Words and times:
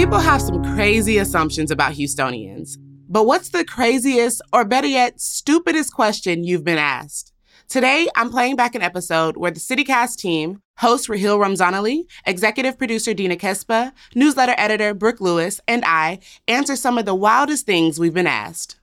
People 0.00 0.18
have 0.18 0.40
some 0.40 0.64
crazy 0.74 1.18
assumptions 1.18 1.70
about 1.70 1.92
Houstonians. 1.92 2.78
But 3.06 3.26
what's 3.26 3.50
the 3.50 3.66
craziest, 3.66 4.40
or 4.50 4.64
better 4.64 4.86
yet, 4.86 5.20
stupidest 5.20 5.92
question 5.92 6.42
you've 6.42 6.64
been 6.64 6.78
asked? 6.78 7.34
Today, 7.68 8.08
I'm 8.16 8.30
playing 8.30 8.56
back 8.56 8.74
an 8.74 8.80
episode 8.80 9.36
where 9.36 9.50
the 9.50 9.60
CityCast 9.60 10.16
team, 10.16 10.62
host 10.78 11.10
Raheel 11.10 11.38
Ramzanali, 11.38 12.04
executive 12.24 12.78
producer 12.78 13.12
Dina 13.12 13.36
Kesbeh, 13.36 13.92
newsletter 14.14 14.54
editor 14.56 14.94
Brooke 14.94 15.20
Lewis, 15.20 15.60
and 15.68 15.84
I 15.84 16.20
answer 16.48 16.76
some 16.76 16.96
of 16.96 17.04
the 17.04 17.14
wildest 17.14 17.66
things 17.66 18.00
we've 18.00 18.14
been 18.14 18.26
asked. 18.26 18.80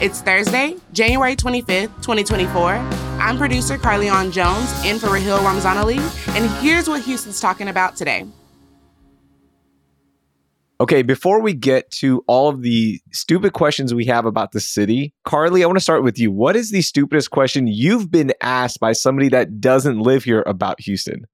It's 0.00 0.22
Thursday, 0.22 0.76
January 0.94 1.36
25th, 1.36 1.94
2024. 2.00 2.72
I'm 3.20 3.36
producer 3.36 3.76
Carlignon 3.76 4.32
Jones, 4.32 4.82
in 4.82 4.98
for 4.98 5.12
Raheel 5.12 5.40
Ramzanali, 5.40 5.98
and 6.34 6.50
here's 6.62 6.88
what 6.88 7.02
Houston's 7.02 7.38
talking 7.38 7.68
about 7.68 7.96
today. 7.96 8.24
Okay, 10.80 11.02
before 11.02 11.42
we 11.42 11.52
get 11.52 11.90
to 11.90 12.24
all 12.26 12.48
of 12.48 12.62
the 12.62 12.98
stupid 13.12 13.52
questions 13.52 13.92
we 13.92 14.06
have 14.06 14.24
about 14.24 14.52
the 14.52 14.60
city, 14.60 15.12
Carly, 15.26 15.62
I 15.62 15.66
want 15.66 15.76
to 15.76 15.82
start 15.82 16.02
with 16.02 16.18
you. 16.18 16.32
What 16.32 16.56
is 16.56 16.70
the 16.70 16.80
stupidest 16.80 17.30
question 17.30 17.66
you've 17.66 18.10
been 18.10 18.32
asked 18.40 18.80
by 18.80 18.92
somebody 18.92 19.28
that 19.28 19.60
doesn't 19.60 20.00
live 20.00 20.24
here 20.24 20.42
about 20.46 20.80
Houston? 20.80 21.26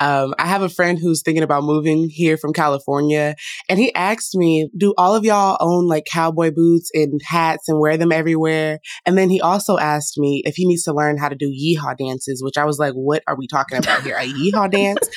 Um, 0.00 0.34
I 0.38 0.46
have 0.46 0.62
a 0.62 0.68
friend 0.68 0.98
who's 0.98 1.22
thinking 1.22 1.42
about 1.42 1.62
moving 1.62 2.08
here 2.10 2.36
from 2.36 2.52
California, 2.52 3.36
and 3.68 3.78
he 3.78 3.94
asked 3.94 4.34
me, 4.34 4.68
"Do 4.76 4.94
all 4.98 5.14
of 5.14 5.24
y'all 5.24 5.56
own 5.60 5.86
like 5.86 6.04
cowboy 6.10 6.50
boots 6.50 6.90
and 6.94 7.20
hats 7.24 7.68
and 7.68 7.78
wear 7.78 7.96
them 7.96 8.12
everywhere?" 8.12 8.80
And 9.06 9.16
then 9.16 9.30
he 9.30 9.40
also 9.40 9.78
asked 9.78 10.18
me 10.18 10.42
if 10.44 10.54
he 10.56 10.66
needs 10.66 10.84
to 10.84 10.92
learn 10.92 11.16
how 11.16 11.28
to 11.28 11.36
do 11.36 11.48
yeehaw 11.48 11.96
dances, 11.96 12.42
which 12.42 12.58
I 12.58 12.64
was 12.64 12.78
like, 12.78 12.92
"What 12.94 13.22
are 13.26 13.36
we 13.36 13.46
talking 13.46 13.78
about 13.78 14.02
here? 14.02 14.16
A 14.16 14.26
yeehaw 14.26 14.70
dance?" 14.70 15.08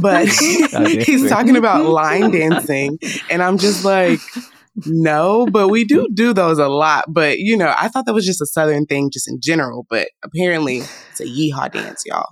But 0.00 0.28
he's 1.06 1.28
talking 1.28 1.56
about 1.56 1.86
line 1.86 2.30
dancing, 2.30 2.98
and 3.30 3.42
I'm 3.42 3.58
just 3.58 3.84
like. 3.84 4.20
No, 4.86 5.46
but 5.46 5.68
we 5.68 5.84
do 5.84 6.08
do 6.12 6.32
those 6.32 6.58
a 6.58 6.66
lot. 6.66 7.04
But 7.06 7.38
you 7.38 7.56
know, 7.56 7.72
I 7.78 7.86
thought 7.86 8.06
that 8.06 8.12
was 8.12 8.26
just 8.26 8.42
a 8.42 8.46
Southern 8.46 8.86
thing, 8.86 9.08
just 9.12 9.28
in 9.28 9.38
general. 9.40 9.86
But 9.88 10.08
apparently, 10.24 10.78
it's 11.12 11.20
a 11.20 11.26
yeehaw 11.26 11.70
dance, 11.70 12.02
y'all. 12.04 12.26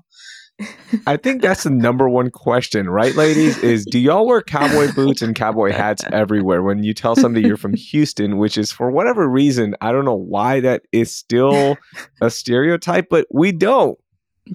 I 1.06 1.16
think 1.16 1.42
that's 1.42 1.64
the 1.64 1.70
number 1.70 2.08
one 2.08 2.30
question, 2.30 2.88
right, 2.88 3.14
ladies? 3.14 3.58
Is 3.58 3.84
do 3.84 3.98
y'all 3.98 4.26
wear 4.26 4.42
cowboy 4.42 4.92
boots 4.92 5.22
and 5.22 5.34
cowboy 5.34 5.72
hats 5.72 6.04
everywhere 6.12 6.62
when 6.62 6.82
you 6.84 6.94
tell 6.94 7.16
somebody 7.16 7.46
you're 7.46 7.56
from 7.56 7.74
Houston, 7.74 8.38
which 8.38 8.58
is 8.58 8.70
for 8.70 8.90
whatever 8.90 9.28
reason, 9.28 9.74
I 9.80 9.92
don't 9.92 10.04
know 10.04 10.14
why 10.14 10.60
that 10.60 10.82
is 10.92 11.12
still 11.12 11.76
a 12.20 12.30
stereotype, 12.30 13.08
but 13.08 13.26
we 13.32 13.52
don't. 13.52 13.98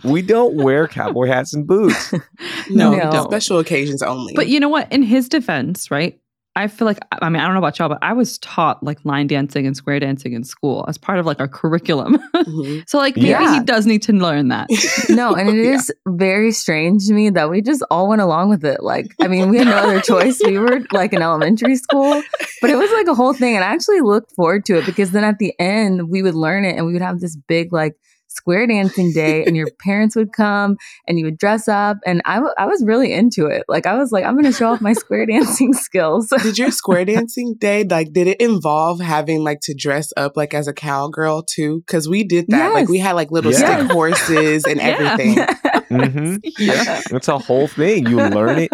We 0.04 0.22
don't 0.22 0.56
wear 0.58 0.88
cowboy 0.88 1.28
hats 1.28 1.54
and 1.54 1.66
boots. 1.66 2.14
No, 2.70 2.94
no. 2.94 3.24
special 3.24 3.60
occasions 3.60 4.02
only. 4.02 4.34
But 4.36 4.50
you 4.50 4.60
know 4.60 4.68
what? 4.68 4.92
In 4.92 5.02
his 5.02 5.30
defense, 5.30 5.90
right? 5.90 6.20
I 6.58 6.68
feel 6.68 6.88
like 6.88 6.98
I 7.12 7.30
mean 7.30 7.40
I 7.40 7.46
don't 7.46 7.54
know 7.54 7.60
about 7.60 7.78
y'all, 7.78 7.88
but 7.88 8.00
I 8.02 8.14
was 8.14 8.40
taught 8.40 8.82
like 8.82 9.06
line 9.06 9.28
dancing 9.28 9.68
and 9.68 9.78
square 9.78 10.00
dancing 10.00 10.34
in 10.34 10.44
school 10.44 10.86
as 10.88 10.98
part 10.98 11.20
of 11.20 11.26
like 11.28 11.40
our 11.40 11.48
curriculum. 11.48 12.18
Mm-hmm. 12.34 12.80
so 12.88 12.98
like 12.98 13.16
maybe 13.16 13.30
yeah. 13.30 13.54
he 13.54 13.64
does 13.64 13.86
need 13.86 14.02
to 14.04 14.14
learn 14.14 14.48
that. 14.48 14.68
no, 15.10 15.36
and 15.36 15.50
it 15.50 15.56
yeah. 15.64 15.74
is 15.74 15.94
very 16.08 16.52
strange 16.52 17.06
to 17.08 17.14
me 17.14 17.30
that 17.30 17.52
we 17.52 17.62
just 17.62 17.84
all 17.92 18.10
went 18.10 18.22
along 18.22 18.50
with 18.50 18.66
it. 18.66 18.82
Like 18.82 19.14
I 19.22 19.28
mean, 19.28 19.50
we 19.50 19.60
had 19.60 19.68
no 19.68 19.76
other 19.78 20.02
choice. 20.02 20.42
We 20.44 20.58
were 20.58 20.82
like 20.92 21.14
in 21.14 21.22
elementary 21.22 21.76
school, 21.76 22.24
but 22.60 22.72
it 22.72 22.76
was 22.76 22.92
like 22.92 23.08
a 23.08 23.14
whole 23.14 23.34
thing, 23.34 23.56
and 23.56 23.64
I 23.64 23.68
actually 23.68 24.02
looked 24.02 24.32
forward 24.32 24.66
to 24.66 24.80
it 24.80 24.86
because 24.88 25.12
then 25.12 25.24
at 25.24 25.38
the 25.38 25.54
end 25.60 26.10
we 26.10 26.24
would 26.24 26.36
learn 26.36 26.66
it 26.66 26.76
and 26.76 26.88
we 26.88 26.94
would 26.94 27.04
have 27.04 27.20
this 27.20 27.36
big 27.36 27.72
like 27.72 27.96
square 28.28 28.68
dancing 28.68 29.12
day 29.14 29.44
and 29.46 29.56
your 29.56 29.68
parents 29.80 30.16
would 30.16 30.32
come 30.32 30.78
and 31.08 31.20
you 31.20 31.26
would 31.26 31.38
dress 31.38 31.68
up. 31.68 31.98
And 32.06 32.22
I, 32.26 32.36
w- 32.36 32.54
I 32.58 32.66
was 32.66 32.84
really 32.86 33.14
into 33.14 33.48
it. 33.48 33.64
Like 33.68 33.86
i 33.86 33.96
was 33.96 34.12
like 34.12 34.26
i'm 34.26 34.34
going 34.34 34.46
to 34.46 34.52
show 34.52 34.70
off 34.70 34.82
my 34.82 34.94
square 34.94 35.26
dancing 35.28 35.74
skills. 35.74 36.30
Did 36.30 36.58
your 36.58 36.72
square 36.72 37.06
dancing 37.06 37.56
day 37.56 37.84
like 37.84 38.14
did 38.14 38.28
it 38.28 38.40
involve 38.40 39.00
having 39.00 39.44
like 39.44 39.62
to 39.62 39.74
dress 39.74 40.12
up 40.18 40.38
like 40.38 40.54
as 40.54 40.68
a 40.68 40.74
cowgirl 40.74 41.44
too? 41.44 41.80
Because 41.86 42.08
we 42.08 42.24
did 42.24 42.48
that. 42.50 42.58
Yes. 42.58 42.74
like 42.74 42.90
we 42.90 43.00
had 43.00 43.14
like 43.14 43.32
little 43.32 43.52
yes. 43.52 43.62
stick 43.62 43.92
horses 43.92 44.66
and 44.66 44.80
everything 44.82 45.38
mm-hmm. 45.90 46.36
yeah. 46.58 47.02
It's 47.12 47.28
a 47.28 47.38
whole 47.38 47.68
thing. 47.68 48.08
You 48.08 48.18
learn 48.18 48.60
it. 48.60 48.72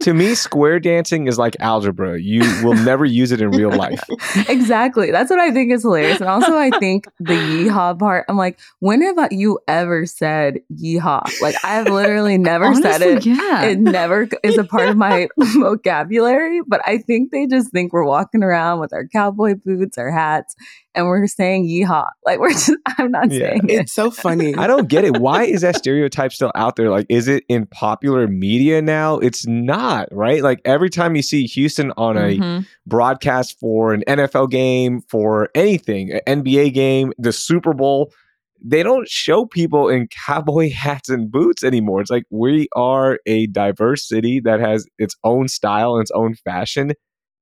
to 0.00 0.14
me, 0.14 0.34
square 0.34 0.80
dancing 0.80 1.26
is 1.26 1.38
like 1.38 1.56
algebra. 1.60 2.20
You 2.20 2.40
will 2.62 2.74
never 2.74 3.04
use 3.04 3.32
it 3.32 3.40
in 3.40 3.50
real 3.50 3.70
life. 3.70 4.02
exactly. 4.48 5.10
That's 5.10 5.30
what 5.30 5.38
I 5.38 5.52
think 5.52 5.72
is 5.72 5.82
hilarious. 5.82 6.20
And 6.20 6.28
also, 6.28 6.56
I 6.56 6.70
think 6.78 7.06
the 7.18 7.34
yeehaw 7.34 7.98
part, 7.98 8.26
I'm 8.28 8.36
like, 8.36 8.58
when 8.80 9.02
have 9.02 9.32
you 9.32 9.58
ever 9.68 10.06
said 10.06 10.60
yeehaw? 10.72 11.30
Like, 11.40 11.56
I've 11.64 11.88
literally 11.88 12.38
never 12.38 12.66
Honestly, 12.66 12.90
said 12.90 13.02
it. 13.02 13.26
Yeah. 13.26 13.64
It 13.64 13.78
never 13.78 14.28
is 14.42 14.58
a 14.58 14.64
part 14.64 14.88
of 14.88 14.96
my 14.96 15.28
vocabulary, 15.38 16.60
but 16.66 16.80
I 16.86 16.98
think 16.98 17.30
they 17.30 17.46
just 17.46 17.70
think 17.70 17.92
we're 17.92 18.04
walking 18.04 18.42
around 18.42 18.80
with 18.80 18.92
our 18.92 19.06
cowboy 19.06 19.54
boots, 19.54 19.98
our 19.98 20.10
hats, 20.10 20.54
and 20.94 21.06
we're 21.06 21.26
saying 21.26 21.66
yeehaw. 21.66 22.08
Like 22.24 22.38
we're 22.38 22.50
just 22.50 22.72
I'm 22.98 23.10
not 23.10 23.30
yeah. 23.30 23.50
saying 23.50 23.68
it. 23.68 23.80
It's 23.80 23.92
so 23.92 24.10
funny. 24.10 24.54
I 24.54 24.66
don't 24.66 24.88
get 24.88 25.04
it. 25.04 25.18
Why 25.18 25.44
is 25.44 25.62
that 25.62 25.76
stereotype 25.76 26.32
still 26.32 26.52
out 26.54 26.76
there? 26.76 26.90
Like, 26.90 27.06
is 27.08 27.28
it 27.28 27.44
in 27.48 27.66
popular 27.66 28.28
media 28.28 28.82
now? 28.82 29.18
It's 29.18 29.46
not, 29.46 30.08
right? 30.12 30.42
Like 30.42 30.60
every 30.64 30.90
time 30.90 31.16
you 31.16 31.22
see 31.22 31.46
Houston 31.46 31.92
on 31.96 32.16
a 32.16 32.38
mm-hmm. 32.38 32.60
broadcast 32.86 33.58
for 33.58 33.92
an 33.92 34.02
NFL 34.06 34.50
game, 34.50 35.00
for 35.02 35.48
anything, 35.54 36.12
an 36.12 36.42
NBA 36.42 36.74
game, 36.74 37.12
the 37.18 37.32
Super 37.32 37.72
Bowl, 37.72 38.12
they 38.64 38.82
don't 38.82 39.08
show 39.08 39.44
people 39.46 39.88
in 39.88 40.08
cowboy 40.08 40.70
hats 40.74 41.08
and 41.08 41.30
boots 41.30 41.64
anymore. 41.64 42.00
It's 42.00 42.10
like 42.10 42.24
we 42.30 42.68
are 42.74 43.18
a 43.26 43.46
diverse 43.48 44.06
city 44.06 44.40
that 44.40 44.60
has 44.60 44.86
its 44.98 45.16
own 45.24 45.48
style 45.48 45.94
and 45.94 46.02
its 46.02 46.12
own 46.12 46.34
fashion. 46.34 46.92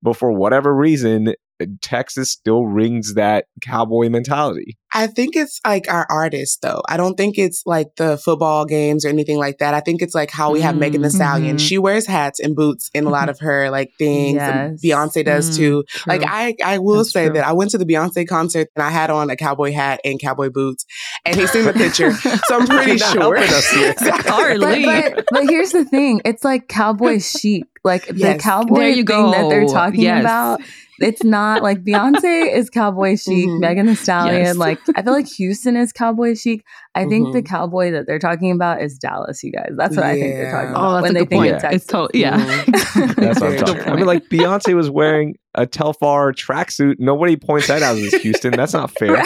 But 0.03 0.17
for 0.17 0.33
whatever 0.33 0.75
reason, 0.75 1.35
Texas 1.81 2.31
still 2.31 2.67
rings 2.67 3.15
that 3.15 3.47
cowboy 3.63 4.09
mentality. 4.09 4.79
I 4.93 5.07
think 5.07 5.37
it's 5.37 5.61
like 5.65 5.89
our 5.89 6.07
artists, 6.11 6.59
though. 6.61 6.83
I 6.89 6.97
don't 6.97 7.15
think 7.15 7.39
it's 7.39 7.63
like 7.65 7.95
the 7.97 8.19
football 8.19 8.65
games 8.65 9.05
or 9.05 9.09
anything 9.09 9.39
like 9.39 9.59
that. 9.59 9.73
I 9.73 9.81
think 9.81 10.03
it's 10.03 10.17
like 10.17 10.33
how 10.33 10.51
we 10.51 10.63
have 10.63 10.75
mm, 10.75 10.81
Megan 10.81 11.03
Thee 11.03 11.11
Stallion. 11.11 11.57
Mm-hmm. 11.57 11.65
She 11.65 11.79
wears 11.79 12.07
hats 12.07 12.41
and 12.41 12.57
boots 12.57 12.91
in 12.93 13.07
a 13.07 13.11
lot 13.11 13.29
of 13.29 13.39
her 13.39 13.71
like 13.71 13.93
things. 13.99 14.37
Yes. 14.37 14.81
Beyonce 14.85 15.25
does 15.25 15.51
mm, 15.51 15.57
too. 15.57 15.85
True. 15.87 16.13
Like 16.13 16.25
I, 16.27 16.57
I 16.65 16.79
will 16.79 16.99
That's 16.99 17.13
say 17.13 17.27
true. 17.27 17.35
that 17.35 17.47
I 17.47 17.53
went 17.53 17.71
to 17.71 17.79
the 17.79 17.85
Beyonce 17.85 18.27
concert 18.27 18.69
and 18.75 18.83
I 18.83 18.91
had 18.91 19.11
on 19.11 19.31
a 19.31 19.37
cowboy 19.37 19.71
hat 19.71 20.01
and 20.05 20.21
cowboy 20.21 20.51
boots, 20.51 20.85
and 21.25 21.37
he's 21.37 21.53
seen 21.53 21.67
the 21.67 21.73
picture, 21.73 22.13
so 22.49 22.59
I'm 22.59 22.67
pretty 22.67 22.99
sure. 22.99 23.37
but, 23.41 24.61
but, 24.61 25.25
but 25.31 25.49
here's 25.49 25.71
the 25.71 25.85
thing: 25.85 26.21
it's 26.25 26.45
like 26.45 26.69
cowboy 26.69 27.19
chic. 27.21 27.65
Like 27.83 28.11
yes. 28.15 28.37
the 28.37 28.43
cowboy 28.43 28.95
thing 28.95 29.05
go. 29.05 29.31
that 29.31 29.49
they're 29.49 29.67
talking 29.67 30.03
yes. 30.03 30.21
about 30.21 30.61
it's 31.01 31.25
not 31.25 31.63
like 31.63 31.83
Beyonce 31.83 32.53
is 32.55 32.69
cowboy 32.69 33.17
chic, 33.17 33.49
mm-hmm. 33.49 33.61
Megan 33.61 33.87
Thee 33.87 33.95
Stallion. 33.95 34.43
Yes. 34.43 34.57
Like 34.57 34.79
I 34.95 35.03
feel 35.03 35.13
like 35.13 35.27
Houston 35.37 35.77
is 35.77 35.93
cowboy 35.93 36.35
chic. 36.35 36.65
I 36.95 37.07
think 37.07 37.29
mm-hmm. 37.29 37.33
the 37.33 37.43
cowboy 37.43 37.91
that 37.93 38.07
they're 38.07 38.19
talking 38.19 38.51
about 38.51 38.83
is 38.83 38.99
Dallas. 38.99 39.43
You 39.43 39.53
guys, 39.53 39.71
that's 39.77 39.97
what 39.97 40.05
yeah. 40.05 40.11
I 40.11 40.15
think 40.15 40.35
they're 40.35 40.53
talking 40.53 40.71
about 40.71 40.99
oh, 40.99 41.03
when 41.03 41.15
they 41.15 41.21
think 41.21 41.43
point. 41.43 41.61
Texas. 41.61 41.83
It's 41.83 41.87
totally 41.87 42.21
yeah. 42.21 42.39
Mm-hmm. 42.39 43.13
that's 43.21 43.41
what 43.41 43.53
I'm 43.53 43.59
talking. 43.59 43.93
I 43.93 43.97
mean, 43.97 44.07
like 44.07 44.29
Beyonce 44.29 44.75
was 44.75 44.91
wearing 44.91 45.37
a 45.55 45.67
Telfar 45.67 46.33
tracksuit. 46.35 46.97
Nobody 46.99 47.37
points 47.37 47.69
that 47.69 47.83
out 47.83 47.97
as 47.97 48.13
Houston. 48.15 48.53
That's 48.53 48.75
not 48.75 48.91
fair. 48.91 49.17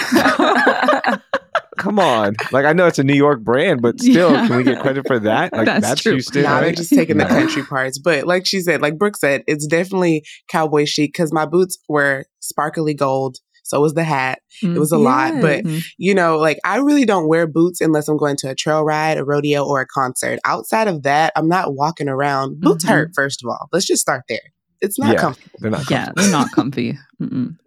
Come 1.85 1.99
on. 1.99 2.35
Like 2.51 2.65
I 2.65 2.73
know 2.73 2.87
it's 2.87 2.99
a 2.99 3.05
New 3.05 3.15
York 3.15 3.43
brand, 3.43 3.83
but 3.83 4.01
still, 4.01 4.33
yeah. 4.33 4.47
can 4.47 4.57
we 4.57 4.65
get 4.65 4.81
credit 4.81 5.07
for 5.07 5.19
that? 5.21 5.53
Like 5.53 5.67
that's, 5.67 5.87
that's 5.87 6.01
true. 6.01 6.13
Houston. 6.13 6.43
Nah, 6.43 6.55
right? 6.55 6.61
they're 6.63 6.73
just 6.73 6.91
taking 6.91 7.19
the 7.19 7.27
country 7.27 7.63
parts. 7.63 7.99
But 7.99 8.27
like 8.27 8.47
she 8.47 8.61
said, 8.61 8.81
like 8.81 8.97
Brooke 8.97 9.19
said, 9.19 9.43
it's 9.47 9.67
definitely 9.67 10.25
cowboy 10.49 10.87
chic 10.87 11.13
because 11.13 11.33
my 11.33 11.45
boots 11.45 11.79
were 11.89 12.25
sparkly 12.41 12.95
gold. 12.95 13.37
So 13.67 13.81
was 13.81 13.95
the 13.95 14.05
hat. 14.05 14.41
It 14.63 14.79
was 14.79 14.93
a 14.93 14.97
yes. 14.97 15.05
lot. 15.05 15.41
But, 15.41 15.65
mm-hmm. 15.65 15.79
you 15.97 16.15
know, 16.15 16.37
like 16.37 16.59
I 16.65 16.77
really 16.77 17.07
don't 17.07 17.29
wear 17.29 17.47
boots 17.47 17.81
unless 17.81 18.09
I'm 18.09 18.19
going 18.19 18.37
to 18.41 18.51
a 18.51 18.55
trail 18.55 18.85
ride, 18.85 19.17
a 19.17 19.25
rodeo, 19.25 19.65
or 19.65 19.81
a 19.81 19.87
concert. 19.87 20.39
Outside 20.45 20.87
of 20.87 21.03
that, 21.05 21.33
I'm 21.35 21.49
not 21.49 21.75
walking 21.75 22.09
around. 22.09 22.61
Boots 22.61 22.85
mm-hmm. 22.85 22.93
hurt, 22.93 23.11
first 23.15 23.43
of 23.43 23.49
all. 23.49 23.69
Let's 23.73 23.87
just 23.87 24.03
start 24.03 24.25
there. 24.29 24.53
It's 24.83 24.99
not 24.99 25.15
yeah, 25.15 25.21
comfortable. 25.21 25.59
They're 25.61 25.71
not 25.71 25.87
comfortable. 25.87 25.99
Yeah, 25.99 26.13
they're 26.15 26.31
not 26.31 26.53
comfy. 26.53 26.99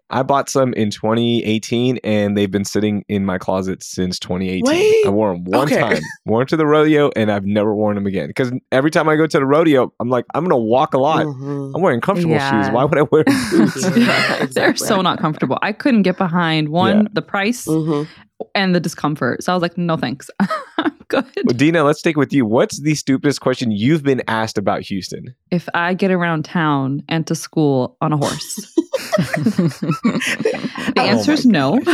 I 0.10 0.24
bought 0.24 0.50
some 0.50 0.74
in 0.74 0.90
2018 0.90 2.00
and 2.04 2.38
they've 2.38 2.50
been 2.50 2.64
sitting 2.64 3.04
in 3.10 3.26
my 3.26 3.38
closet 3.38 3.84
since 3.84 4.20
2018. 4.20 4.64
Wait. 4.66 5.06
I 5.06 5.10
wore 5.10 5.34
them 5.34 5.44
one 5.44 5.68
okay. 5.68 5.80
time, 5.80 6.02
wore 6.26 6.40
them 6.40 6.48
to 6.48 6.58
the 6.58 6.66
rodeo, 6.66 7.12
and 7.16 7.32
I've 7.32 7.46
never 7.46 7.76
worn 7.76 7.96
them 7.96 8.06
again. 8.06 8.28
Because 8.28 8.52
every 8.72 8.92
time 8.92 9.10
I 9.10 9.16
go 9.16 9.28
to 9.28 9.40
the 9.40 9.46
rodeo, 9.46 9.92
I'm 10.00 10.10
like, 10.10 10.26
I'm 10.34 10.44
going 10.44 10.52
to 10.52 10.64
walk 10.64 10.94
a 10.94 10.98
lot. 10.98 11.26
Mm-hmm. 11.26 11.76
I'm 11.76 11.82
wearing 11.82 12.02
comfortable 12.02 12.36
yeah. 12.36 12.64
shoes. 12.64 12.74
Why 12.74 12.86
would 12.86 12.98
I 12.98 13.02
wear 13.04 13.24
boots? 13.52 13.84
yeah, 13.98 14.44
exactly. 14.44 14.48
They're 14.48 14.76
so 14.76 15.02
not 15.02 15.20
comfortable. 15.20 15.60
I 15.62 15.74
couldn't 15.74 16.04
get 16.04 16.18
behind 16.18 16.70
one, 16.70 17.04
yeah. 17.04 17.08
the 17.12 17.22
price, 17.22 17.66
mm-hmm. 17.66 18.10
And 18.56 18.76
the 18.76 18.80
discomfort. 18.80 19.44
So 19.44 19.52
I 19.52 19.56
was 19.56 19.62
like, 19.62 19.78
no 19.78 19.98
thanks. 19.98 20.30
I'm 20.78 20.94
good. 21.08 21.26
Well, 21.46 21.56
Dina, 21.56 21.84
let's 21.84 22.00
stick 22.00 22.18
with 22.18 22.34
you. 22.34 22.46
What's 22.46 22.80
the 22.80 22.96
stupidest 22.96 23.42
question 23.42 23.72
you've 23.72 24.04
been 24.04 24.22
asked 24.28 24.58
about 24.58 24.82
Houston? 24.82 25.36
If 25.52 25.68
I 25.74 25.94
get 25.94 26.12
around 26.12 26.46
town 26.46 27.04
and 27.10 27.26
to 27.28 27.36
school 27.36 27.98
on 28.02 28.14
a 28.14 28.18
horse. 28.18 28.56
the 29.18 30.94
oh 30.98 31.02
answer 31.02 31.32
is 31.32 31.46
oh 31.46 31.50
no. 31.50 31.80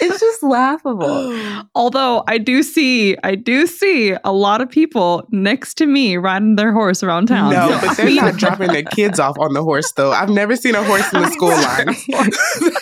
it's 0.00 0.20
just 0.20 0.32
just 0.42 0.50
laughable. 0.50 1.64
Although 1.74 2.24
I 2.26 2.38
do 2.38 2.62
see, 2.62 3.16
I 3.22 3.34
do 3.34 3.66
see 3.66 4.14
a 4.24 4.32
lot 4.32 4.60
of 4.60 4.70
people 4.70 5.26
next 5.30 5.74
to 5.74 5.86
me 5.86 6.16
riding 6.16 6.56
their 6.56 6.72
horse 6.72 7.02
around 7.02 7.26
town. 7.26 7.52
No, 7.52 7.78
but 7.80 7.96
they're 7.96 8.14
not 8.14 8.36
dropping 8.36 8.68
their 8.68 8.82
kids 8.82 9.18
off 9.18 9.38
on 9.38 9.54
the 9.54 9.62
horse 9.62 9.92
though. 9.92 10.12
I've 10.12 10.30
never 10.30 10.56
seen 10.56 10.74
a 10.74 10.82
horse 10.82 11.12
in 11.12 11.22
the 11.22 11.30
school 11.30 11.50
line. 11.50 12.72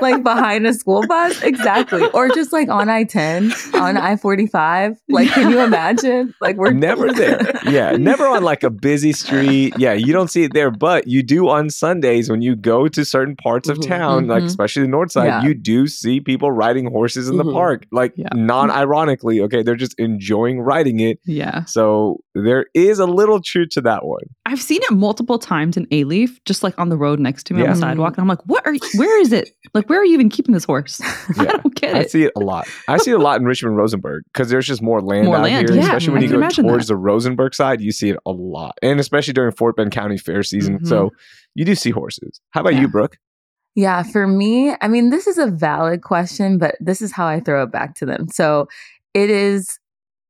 Like 0.00 0.22
behind 0.22 0.66
a 0.66 0.74
school 0.74 1.06
bus, 1.06 1.42
exactly, 1.42 2.02
or 2.14 2.28
just 2.28 2.52
like 2.52 2.68
on 2.68 2.88
I 2.96 3.04
ten, 3.04 3.52
on 3.74 3.96
I 3.96 4.16
forty 4.16 4.46
five. 4.46 4.98
Like, 5.08 5.28
can 5.30 5.50
you 5.50 5.60
imagine? 5.60 6.34
Like, 6.40 6.56
we're 6.56 6.72
never 6.72 7.12
there. 7.12 7.40
Yeah, 7.68 7.92
never 7.92 8.26
on 8.26 8.42
like 8.42 8.62
a 8.62 8.70
busy 8.70 9.12
street. 9.12 9.74
Yeah, 9.78 9.92
you 9.92 10.12
don't 10.12 10.28
see 10.28 10.44
it 10.44 10.52
there, 10.54 10.70
but 10.70 11.06
you 11.06 11.22
do 11.22 11.48
on 11.48 11.70
Sundays 11.70 12.30
when 12.30 12.42
you 12.42 12.56
go 12.56 12.88
to 12.88 13.04
certain 13.04 13.36
parts 13.36 13.68
of 13.68 13.78
mm-hmm, 13.78 13.90
town, 13.90 14.22
mm-hmm. 14.22 14.32
like 14.32 14.42
especially 14.42 14.82
the 14.82 14.88
north 14.88 15.12
side. 15.12 15.26
Yeah. 15.26 15.42
You 15.42 15.54
do 15.54 15.86
see 15.86 16.20
people 16.20 16.50
riding 16.50 16.90
horses 16.90 17.28
in 17.28 17.36
mm-hmm. 17.36 17.48
the 17.48 17.52
park, 17.52 17.86
like 17.92 18.12
yeah. 18.16 18.28
non-ironically. 18.34 19.40
Okay, 19.42 19.62
they're 19.62 19.76
just 19.76 19.94
enjoying 19.98 20.60
riding 20.60 21.00
it. 21.00 21.18
Yeah. 21.24 21.64
So 21.64 22.18
there 22.34 22.66
is 22.74 22.98
a 22.98 23.06
little 23.06 23.40
truth 23.40 23.70
to 23.70 23.80
that 23.82 24.04
one. 24.04 24.22
I've 24.44 24.60
seen 24.60 24.80
it 24.82 24.92
multiple 24.92 25.38
times 25.38 25.76
in 25.76 25.86
Alief, 25.86 26.38
just 26.44 26.62
like 26.62 26.78
on 26.78 26.88
the 26.88 26.96
road 26.96 27.18
next 27.18 27.44
to 27.44 27.54
me 27.54 27.62
yeah. 27.62 27.68
on 27.68 27.74
the 27.74 27.80
sidewalk, 27.80 28.14
and 28.16 28.22
I'm 28.22 28.28
like, 28.28 28.44
"What 28.46 28.66
are? 28.66 28.74
You, 28.74 28.80
where 28.96 29.20
is 29.20 29.32
it? 29.32 29.50
Like, 29.76 29.90
where 29.90 30.00
are 30.00 30.04
you 30.04 30.14
even 30.14 30.30
keeping 30.30 30.54
this 30.54 30.64
horse? 30.64 31.00
I 31.38 31.44
don't 31.44 31.74
get 31.74 31.90
it. 31.90 31.96
I 31.96 32.06
see 32.06 32.24
it 32.24 32.32
a 32.34 32.40
lot. 32.40 32.66
I 32.88 32.96
see 32.96 33.10
it 33.10 33.14
a 33.14 33.22
lot 33.22 33.38
in 33.38 33.46
Richmond, 33.46 33.76
Rosenberg, 33.76 34.24
because 34.32 34.48
there's 34.48 34.66
just 34.66 34.80
more 34.80 35.02
land 35.02 35.26
more 35.26 35.36
out 35.36 35.42
land. 35.42 35.68
here. 35.68 35.76
Yeah, 35.76 35.84
especially 35.84 36.14
when 36.14 36.22
you 36.22 36.28
go 36.30 36.48
towards 36.48 36.86
that. 36.86 36.94
the 36.94 36.96
Rosenberg 36.96 37.54
side, 37.54 37.82
you 37.82 37.92
see 37.92 38.08
it 38.08 38.16
a 38.24 38.30
lot, 38.30 38.78
and 38.80 38.98
especially 38.98 39.34
during 39.34 39.52
Fort 39.52 39.76
Bend 39.76 39.92
County 39.92 40.16
Fair 40.16 40.42
season. 40.42 40.76
Mm-hmm. 40.76 40.86
So 40.86 41.10
you 41.54 41.66
do 41.66 41.74
see 41.74 41.90
horses. 41.90 42.40
How 42.52 42.62
about 42.62 42.74
yeah. 42.74 42.80
you, 42.80 42.88
Brooke? 42.88 43.18
Yeah, 43.74 44.02
for 44.02 44.26
me, 44.26 44.74
I 44.80 44.88
mean, 44.88 45.10
this 45.10 45.26
is 45.26 45.36
a 45.36 45.46
valid 45.46 46.00
question, 46.00 46.56
but 46.56 46.76
this 46.80 47.02
is 47.02 47.12
how 47.12 47.26
I 47.26 47.40
throw 47.40 47.62
it 47.62 47.70
back 47.70 47.94
to 47.96 48.06
them. 48.06 48.28
So 48.28 48.68
it 49.12 49.28
is 49.28 49.78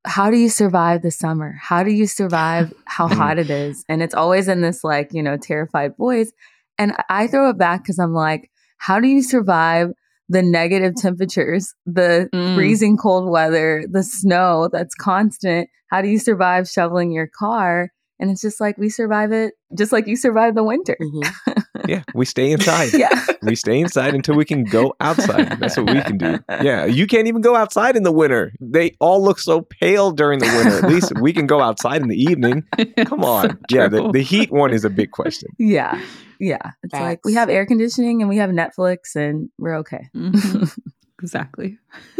how 0.04 0.30
do 0.30 0.36
you 0.36 0.48
survive 0.48 1.02
the 1.02 1.10
summer? 1.10 1.56
How 1.60 1.82
do 1.82 1.90
you 1.90 2.06
survive 2.06 2.72
how 2.86 3.08
hot 3.14 3.38
it 3.38 3.50
is? 3.50 3.84
And 3.88 4.02
it's 4.02 4.14
always 4.14 4.48
in 4.48 4.60
this 4.62 4.82
like, 4.82 5.12
you 5.12 5.22
know, 5.22 5.36
terrified 5.36 5.96
voice. 5.96 6.32
And 6.78 6.92
I 7.08 7.26
throw 7.26 7.50
it 7.50 7.58
back 7.58 7.82
because 7.82 7.98
I'm 7.98 8.14
like, 8.14 8.50
how 8.78 9.00
do 9.00 9.08
you 9.08 9.22
survive 9.22 9.90
the 10.28 10.42
negative 10.42 10.94
temperatures, 10.96 11.72
the 11.84 12.28
mm. 12.34 12.54
freezing 12.54 12.96
cold 12.96 13.30
weather, 13.30 13.84
the 13.90 14.02
snow 14.02 14.68
that's 14.72 14.94
constant? 14.94 15.68
How 15.90 16.02
do 16.02 16.08
you 16.08 16.18
survive 16.18 16.68
shoveling 16.68 17.12
your 17.12 17.28
car? 17.38 17.90
And 18.18 18.30
it's 18.30 18.40
just 18.40 18.60
like 18.60 18.78
we 18.78 18.88
survive 18.88 19.32
it 19.32 19.54
just 19.76 19.92
like 19.92 20.06
you 20.06 20.16
survive 20.16 20.54
the 20.54 20.64
winter. 20.64 20.96
Mm-hmm. 21.00 21.52
yeah, 21.88 22.02
we 22.14 22.24
stay 22.24 22.50
inside. 22.52 22.92
yeah. 22.92 23.26
We 23.42 23.54
stay 23.54 23.80
inside 23.80 24.14
until 24.14 24.34
we 24.34 24.44
can 24.44 24.64
go 24.64 24.94
outside. 25.00 25.60
That's 25.60 25.76
what 25.76 25.90
we 25.92 26.00
can 26.02 26.18
do. 26.18 26.38
Yeah, 26.48 26.84
you 26.84 27.06
can't 27.06 27.28
even 27.28 27.42
go 27.42 27.54
outside 27.54 27.96
in 27.96 28.02
the 28.02 28.12
winter. 28.12 28.52
They 28.60 28.96
all 29.00 29.22
look 29.22 29.38
so 29.38 29.62
pale 29.62 30.10
during 30.10 30.40
the 30.40 30.46
winter. 30.46 30.84
At 30.84 30.90
least 30.90 31.12
we 31.20 31.32
can 31.32 31.46
go 31.46 31.60
outside 31.60 32.02
in 32.02 32.08
the 32.08 32.20
evening. 32.20 32.64
Come 33.06 33.24
on. 33.24 33.50
So 33.50 33.56
yeah, 33.70 33.88
the, 33.88 34.10
the 34.10 34.22
heat 34.22 34.50
one 34.50 34.72
is 34.72 34.84
a 34.84 34.90
big 34.90 35.10
question. 35.10 35.50
Yeah. 35.58 36.00
Yeah. 36.40 36.72
It's 36.82 36.92
Facts. 36.92 37.02
like 37.02 37.24
we 37.24 37.34
have 37.34 37.48
air 37.48 37.66
conditioning 37.66 38.22
and 38.22 38.28
we 38.28 38.38
have 38.38 38.50
Netflix 38.50 39.14
and 39.14 39.50
we're 39.58 39.76
okay. 39.78 40.08
Mm-hmm. 40.14 40.64
exactly. 41.22 41.78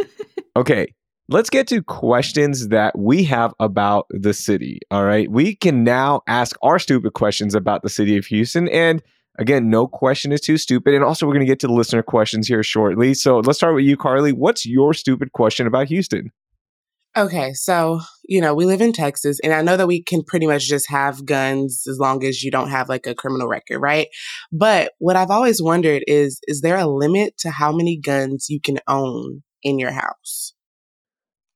okay. 0.57 0.95
Let's 1.29 1.51
get 1.51 1.67
to 1.69 1.83
questions 1.83 2.69
that 2.69 2.97
we 2.97 3.25
have 3.25 3.53
about 3.59 4.07
the 4.11 4.33
city. 4.33 4.79
All 4.93 5.05
right. 5.05 5.29
We 5.29 5.57
can 5.57 5.83
now 5.83 6.23
ask 6.29 6.57
our 6.63 6.79
stupid 6.79 7.15
questions 7.15 7.55
about 7.55 7.83
the 7.83 7.89
city 7.89 8.17
of 8.17 8.27
Houston. 8.27 8.69
And 8.69 9.03
again, 9.39 9.71
no 9.71 9.87
question 9.87 10.33
is 10.33 10.41
too 10.41 10.59
stupid. 10.59 10.95
And 10.95 11.05
also, 11.05 11.27
we're 11.27 11.35
going 11.35 11.47
to 11.47 11.51
get 11.51 11.61
to 11.61 11.67
the 11.67 11.73
listener 11.73 12.03
questions 12.03 12.47
here 12.49 12.63
shortly. 12.63 13.15
So 13.15 13.39
let's 13.39 13.59
start 13.59 13.75
with 13.75 13.85
you, 13.85 13.97
Carly. 13.97 14.33
What's 14.33 14.67
your 14.67 14.95
stupid 14.95 15.33
question 15.33 15.67
about 15.67 15.89
Houston? 15.89 16.33
Okay, 17.17 17.55
so, 17.55 18.01
you 18.29 18.43
know, 18.43 18.55
we 18.55 18.67
live 18.67 18.83
in 18.83 18.93
Texas, 18.93 19.41
and 19.43 19.55
I 19.55 19.63
know 19.63 19.79
that 19.79 19.87
we 19.87 20.03
can 20.03 20.23
pretty 20.23 20.47
much 20.47 20.69
just 20.69 20.91
have 20.91 21.25
guns 21.25 21.85
as 21.89 21.99
long 21.99 22.23
as 22.23 22.43
you 22.43 22.51
don't 22.51 22.69
have 22.69 22.91
like 22.91 23.07
a 23.07 23.15
criminal 23.15 23.49
record, 23.49 23.79
right? 23.79 24.09
But 24.53 24.93
what 24.99 25.17
I've 25.17 25.31
always 25.31 25.63
wondered 25.63 26.05
is 26.07 26.39
is 26.47 26.61
there 26.61 26.77
a 26.77 26.87
limit 26.87 27.39
to 27.39 27.51
how 27.51 27.73
many 27.73 27.97
guns 27.99 28.49
you 28.51 28.61
can 28.61 28.81
own 28.87 29.43
in 29.63 29.79
your 29.79 29.93
house? 29.93 30.53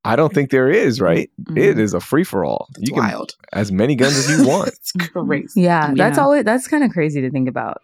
I 0.05 0.17
don't 0.17 0.33
think 0.33 0.51
there 0.51 0.71
is, 0.71 1.01
right? 1.01 1.31
Mm-hmm. 1.43 1.59
It 1.59 1.79
is 1.79 1.95
a 1.95 2.01
free 2.01 2.25
for 2.25 2.45
all. 2.45 2.69
You 2.79 2.95
can 2.95 3.03
wild. 3.03 3.37
as 3.53 3.71
many 3.71 3.95
guns 3.95 4.17
as 4.17 4.31
you 4.31 4.47
want. 4.49 4.69
it's 4.69 4.93
crazy. 4.93 5.63
Yeah, 5.63 5.93
that's 5.95 6.17
yeah. 6.17 6.23
always 6.23 6.45
that's 6.45 6.69
kind 6.69 6.85
of 6.85 6.91
crazy 6.91 7.21
to 7.21 7.31
think 7.31 7.49
about. 7.49 7.83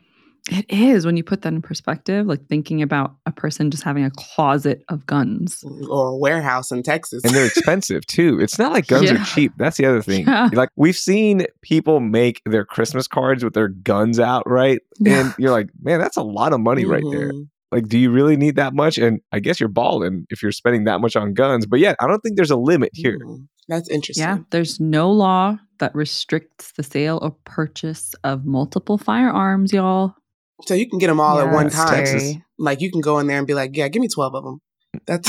It 0.49 0.71
is 0.71 1.05
when 1.05 1.17
you 1.17 1.25
put 1.25 1.43
that 1.43 1.53
in 1.53 1.61
perspective, 1.61 2.27
like 2.27 2.47
thinking 2.47 2.81
about 2.81 3.17
a 3.27 3.33
person 3.33 3.69
just 3.71 3.83
having 3.83 4.05
a 4.05 4.13
closet 4.13 4.85
of 4.89 5.05
guns 5.05 5.65
or 5.91 6.11
a 6.11 6.17
warehouse 6.17 6.71
in 6.71 6.85
Texas. 6.85 7.25
And 7.25 7.35
they're 7.35 7.47
expensive 7.47 8.07
too. 8.07 8.39
It's 8.41 8.57
not 8.57 8.73
like 8.73 8.87
guns 8.87 9.11
yeah. 9.11 9.21
are 9.21 9.25
cheap. 9.25 9.53
That's 9.57 9.77
the 9.77 9.87
other 9.87 10.03
thing. 10.03 10.25
Yeah. 10.25 10.49
Like 10.53 10.69
we've 10.77 10.97
seen 10.97 11.47
people 11.63 11.99
make 11.99 12.43
their 12.47 12.65
Christmas 12.65 13.09
cards 13.09 13.43
with 13.43 13.55
their 13.55 13.69
guns 13.69 14.21
out, 14.21 14.49
right? 14.49 14.81
And 15.05 15.35
you're 15.37 15.51
like, 15.51 15.71
man, 15.83 15.99
that's 15.99 16.17
a 16.17 16.23
lot 16.23 16.53
of 16.53 16.61
money 16.61 16.85
mm-hmm. 16.85 16.93
right 16.93 17.05
there. 17.11 17.33
Like, 17.73 17.89
do 17.89 17.99
you 17.99 18.11
really 18.11 18.37
need 18.37 18.57
that 18.57 18.75
much? 18.75 18.97
And 18.97 19.21
I 19.33 19.41
guess 19.41 19.59
you're 19.59 19.69
balling 19.69 20.27
if 20.31 20.43
you're 20.43 20.53
spending 20.53 20.85
that 20.85 21.01
much 21.01 21.17
on 21.17 21.35
guns. 21.35 21.67
But 21.67 21.81
yeah, 21.81 21.95
I 22.01 22.07
don't 22.07 22.21
think 22.21 22.37
there's 22.37 22.51
a 22.51 22.57
limit 22.57 22.91
here. 22.95 23.19
Mm-hmm. 23.19 23.45
That's 23.69 23.89
interesting. 23.91 24.23
Yeah, 24.23 24.39
there's 24.51 24.79
no 24.79 25.11
law 25.11 25.59
that 25.79 25.95
restricts 25.95 26.73
the 26.73 26.83
sale 26.83 27.19
or 27.21 27.33
purchase 27.45 28.15
of 28.23 28.45
multiple 28.45 28.97
firearms, 28.97 29.73
y'all. 29.73 30.15
So 30.63 30.75
you 30.75 30.89
can 30.89 30.99
get 30.99 31.09
them 31.09 31.21
all 31.21 31.37
yeah, 31.37 31.49
at 31.49 31.53
one 31.53 31.71
time. 31.71 32.05
Texas. 32.05 32.35
Like 32.59 32.81
you 32.81 32.91
can 32.91 33.01
go 33.01 33.19
in 33.19 33.27
there 33.27 33.39
and 33.39 33.47
be 33.47 33.55
like, 33.55 33.77
"Yeah, 33.77 33.89
give 33.89 34.01
me 34.01 34.09
twelve 34.09 34.35
of 34.35 34.45
them." 34.45 34.61
That's 35.07 35.29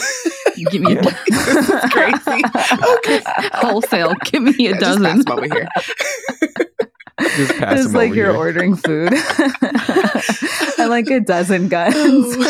give 0.72 0.82
me 0.82 0.98
a 0.98 1.02
this 1.28 1.70
is 1.70 1.92
crazy. 1.92 2.42
okay, 2.98 3.22
wholesale. 3.54 4.14
Give 4.26 4.44
me 4.44 4.68
a 4.68 4.72
yeah, 4.72 4.80
dozen. 4.80 5.04
Just 5.04 5.30
over 5.30 5.46
here. 5.46 5.68
It's 7.40 7.94
like 7.94 8.14
you're 8.14 8.32
here. 8.32 8.38
ordering 8.38 8.76
food. 8.76 9.10
I 9.14 10.88
like 10.90 11.10
a 11.10 11.20
dozen 11.20 11.68
guns. 11.68 12.38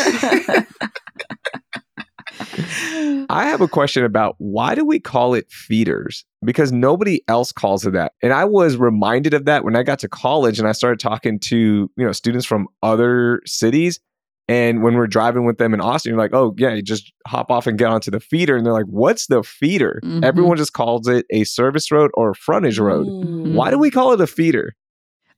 I 3.30 3.44
have 3.44 3.60
a 3.60 3.68
question 3.68 4.04
about 4.04 4.36
why 4.38 4.74
do 4.74 4.84
we 4.84 5.00
call 5.00 5.34
it 5.34 5.50
feeders? 5.50 6.24
Because 6.44 6.72
nobody 6.72 7.22
else 7.28 7.52
calls 7.52 7.84
it 7.84 7.92
that. 7.92 8.12
And 8.22 8.32
I 8.32 8.44
was 8.44 8.76
reminded 8.76 9.34
of 9.34 9.44
that 9.44 9.64
when 9.64 9.76
I 9.76 9.82
got 9.82 9.98
to 10.00 10.08
college 10.08 10.58
and 10.58 10.68
I 10.68 10.72
started 10.72 11.00
talking 11.00 11.38
to, 11.40 11.90
you 11.94 12.04
know, 12.04 12.12
students 12.12 12.46
from 12.46 12.68
other 12.82 13.42
cities. 13.44 14.00
And 14.50 14.82
when 14.82 14.94
we're 14.94 15.06
driving 15.06 15.44
with 15.44 15.58
them 15.58 15.74
in 15.74 15.80
Austin, 15.82 16.10
you're 16.10 16.18
like, 16.18 16.32
oh, 16.32 16.54
yeah, 16.56 16.72
you 16.72 16.80
just 16.80 17.12
hop 17.26 17.50
off 17.50 17.66
and 17.66 17.76
get 17.76 17.88
onto 17.88 18.10
the 18.10 18.20
feeder. 18.20 18.56
And 18.56 18.64
they're 18.64 18.72
like, 18.72 18.86
what's 18.86 19.26
the 19.26 19.42
feeder? 19.42 20.00
Mm-hmm. 20.02 20.24
Everyone 20.24 20.56
just 20.56 20.72
calls 20.72 21.06
it 21.06 21.26
a 21.30 21.44
service 21.44 21.92
road 21.92 22.10
or 22.14 22.30
a 22.30 22.34
frontage 22.34 22.78
road. 22.78 23.06
Mm-hmm. 23.06 23.54
Why 23.54 23.70
do 23.70 23.78
we 23.78 23.90
call 23.90 24.14
it 24.14 24.20
a 24.22 24.26
feeder? 24.26 24.74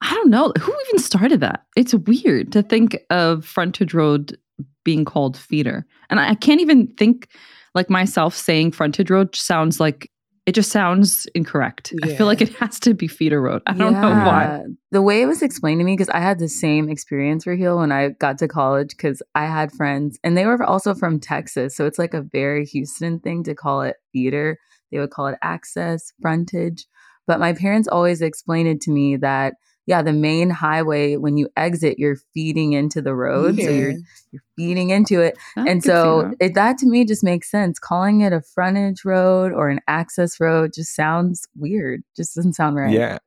I 0.02 0.14
don't 0.14 0.30
know. 0.30 0.52
Who 0.59 0.76
even 0.88 0.99
started 0.99 1.40
that? 1.40 1.64
It's 1.76 1.95
weird 1.95 2.52
to 2.52 2.62
think 2.62 2.99
of 3.11 3.45
frontage 3.45 3.95
road 3.95 4.38
being 4.85 5.04
called 5.04 5.37
feeder. 5.37 5.87
And 6.09 6.19
I 6.19 6.35
can't 6.35 6.61
even 6.61 6.87
think 6.97 7.28
like 7.75 7.90
myself 7.90 8.35
saying 8.35 8.73
frontage 8.73 9.11
road 9.11 9.37
sounds 9.37 9.78
like 9.78 10.11
it 10.47 10.52
just 10.52 10.73
sounds 10.73 11.26
incorrect. 11.35 11.92
Yeah. 11.92 12.12
I 12.12 12.16
feel 12.16 12.26
like 12.26 12.40
it 12.40 12.49
has 12.57 12.80
to 12.80 12.95
be 12.95 13.07
feeder 13.07 13.40
road. 13.40 13.62
I 13.66 13.75
don't 13.75 13.92
yeah. 13.92 14.00
know 14.00 14.09
why. 14.26 14.64
The 14.90 15.02
way 15.02 15.23
it 15.23 15.26
was 15.26 15.42
explained 15.42 15.80
to 15.80 15.85
me, 15.85 15.95
because 15.97 16.09
I 16.09 16.19
had 16.19 16.38
the 16.38 16.49
same 16.49 16.88
experience 16.88 17.47
Raheel 17.47 17.76
when 17.76 17.92
I 17.92 18.09
got 18.09 18.38
to 18.38 18.49
college, 18.49 18.88
because 18.97 19.23
I 19.35 19.45
had 19.47 19.71
friends 19.71 20.19
and 20.25 20.37
they 20.37 20.47
were 20.47 20.61
also 20.64 20.95
from 20.95 21.21
Texas. 21.21 21.76
So 21.76 21.85
it's 21.85 21.99
like 21.99 22.14
a 22.14 22.23
very 22.23 22.64
Houston 22.64 23.21
thing 23.21 23.45
to 23.45 23.54
call 23.54 23.83
it 23.83 23.97
feeder. 24.12 24.59
They 24.90 24.99
would 24.99 25.11
call 25.11 25.26
it 25.28 25.38
access, 25.42 26.11
frontage. 26.21 26.87
But 27.26 27.38
my 27.38 27.52
parents 27.52 27.87
always 27.87 28.23
explained 28.23 28.69
it 28.69 28.80
to 28.83 28.90
me 28.90 29.16
that 29.19 29.54
yeah, 29.90 30.00
the 30.02 30.12
main 30.12 30.50
highway 30.50 31.16
when 31.16 31.37
you 31.37 31.49
exit, 31.56 31.99
you're 31.99 32.18
feeding 32.32 32.75
into 32.75 33.02
the 33.02 33.12
road, 33.12 33.56
yeah. 33.56 33.64
so 33.64 33.70
you're 33.73 33.94
you're 34.30 34.44
feeding 34.56 34.90
into 34.90 35.20
it, 35.20 35.37
That's 35.56 35.68
and 35.68 35.82
so 35.82 36.32
it, 36.38 36.54
that 36.54 36.78
to 36.78 36.87
me 36.87 37.04
just 37.04 37.25
makes 37.25 37.50
sense. 37.50 37.80
Calling 37.80 38.20
it 38.20 38.32
a 38.32 38.40
frontage 38.40 39.04
road 39.04 39.52
or 39.52 39.68
an 39.68 39.80
access 39.88 40.38
road 40.38 40.70
just 40.73 40.94
sounds 40.94 41.49
weird. 41.56 42.04
Just 42.16 42.37
doesn't 42.37 42.52
sound 42.52 42.76
right. 42.76 42.92
Yeah. 42.92 43.18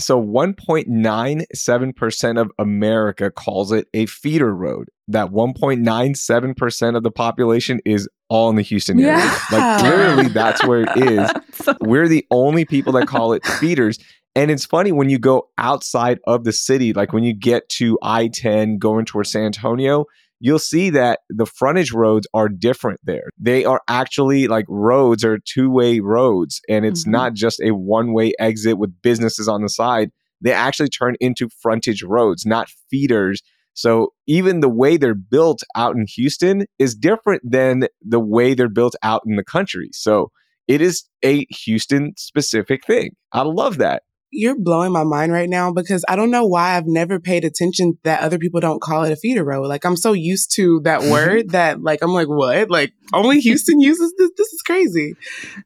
So 0.00 0.20
1.97% 0.20 2.40
of 2.40 2.50
America 2.58 3.30
calls 3.30 3.70
it 3.70 3.86
a 3.94 4.06
feeder 4.06 4.52
road. 4.52 4.88
That 5.06 5.28
1.97% 5.28 6.96
of 6.96 7.04
the 7.04 7.12
population 7.12 7.78
is 7.84 8.08
all 8.28 8.50
in 8.50 8.56
the 8.56 8.62
Houston 8.62 8.98
area. 9.00 9.18
Yeah. 9.18 9.38
Like 9.52 9.82
literally 9.82 10.28
that's 10.28 10.66
where 10.66 10.82
it 10.82 10.90
is. 10.96 11.30
We're 11.80 12.08
the 12.08 12.26
only 12.30 12.64
people 12.64 12.92
that 12.94 13.06
call 13.06 13.32
it 13.32 13.44
feeders. 13.44 14.00
And 14.34 14.50
it's 14.50 14.64
funny 14.64 14.92
when 14.92 15.08
you 15.08 15.18
go 15.18 15.48
outside 15.58 16.20
of 16.26 16.44
the 16.44 16.52
city, 16.52 16.92
like 16.92 17.12
when 17.12 17.24
you 17.24 17.34
get 17.34 17.68
to 17.70 17.98
I 18.02 18.28
10 18.28 18.78
going 18.78 19.04
towards 19.04 19.32
San 19.32 19.44
Antonio, 19.44 20.04
you'll 20.40 20.58
see 20.58 20.90
that 20.90 21.20
the 21.28 21.46
frontage 21.46 21.92
roads 21.92 22.26
are 22.34 22.48
different 22.48 23.00
there. 23.02 23.30
They 23.38 23.64
are 23.64 23.80
actually 23.88 24.46
like 24.46 24.66
roads 24.68 25.24
or 25.24 25.38
two 25.38 25.70
way 25.70 26.00
roads, 26.00 26.60
and 26.68 26.84
it's 26.84 27.02
mm-hmm. 27.02 27.12
not 27.12 27.34
just 27.34 27.60
a 27.60 27.70
one 27.70 28.12
way 28.12 28.32
exit 28.38 28.78
with 28.78 29.02
businesses 29.02 29.48
on 29.48 29.62
the 29.62 29.68
side. 29.68 30.10
They 30.40 30.52
actually 30.52 30.88
turn 30.88 31.16
into 31.20 31.48
frontage 31.60 32.02
roads, 32.02 32.46
not 32.46 32.68
feeders. 32.90 33.42
So 33.74 34.12
even 34.26 34.60
the 34.60 34.68
way 34.68 34.96
they're 34.96 35.14
built 35.14 35.62
out 35.74 35.96
in 35.96 36.06
Houston 36.14 36.66
is 36.78 36.94
different 36.94 37.42
than 37.48 37.88
the 38.02 38.20
way 38.20 38.54
they're 38.54 38.68
built 38.68 38.94
out 39.02 39.22
in 39.26 39.36
the 39.36 39.44
country. 39.44 39.90
So 39.92 40.30
it 40.68 40.80
is 40.80 41.04
a 41.24 41.44
Houston 41.46 42.12
specific 42.16 42.84
thing. 42.86 43.16
I 43.32 43.42
love 43.42 43.78
that 43.78 44.02
you're 44.30 44.58
blowing 44.58 44.92
my 44.92 45.04
mind 45.04 45.32
right 45.32 45.48
now 45.48 45.72
because 45.72 46.04
I 46.08 46.14
don't 46.14 46.30
know 46.30 46.44
why 46.44 46.76
I've 46.76 46.86
never 46.86 47.18
paid 47.18 47.44
attention 47.44 47.98
that 48.04 48.20
other 48.20 48.38
people 48.38 48.60
don't 48.60 48.80
call 48.80 49.04
it 49.04 49.12
a 49.12 49.16
feeder 49.16 49.42
row. 49.42 49.62
Like 49.62 49.86
I'm 49.86 49.96
so 49.96 50.12
used 50.12 50.54
to 50.56 50.80
that 50.84 51.02
word 51.02 51.50
that 51.50 51.82
like 51.82 52.02
I'm 52.02 52.12
like 52.12 52.28
what? 52.28 52.70
Like 52.70 52.92
only 53.14 53.40
Houston 53.40 53.80
uses 53.80 54.12
this. 54.18 54.30
This 54.36 54.48
is 54.48 54.62
crazy. 54.62 55.14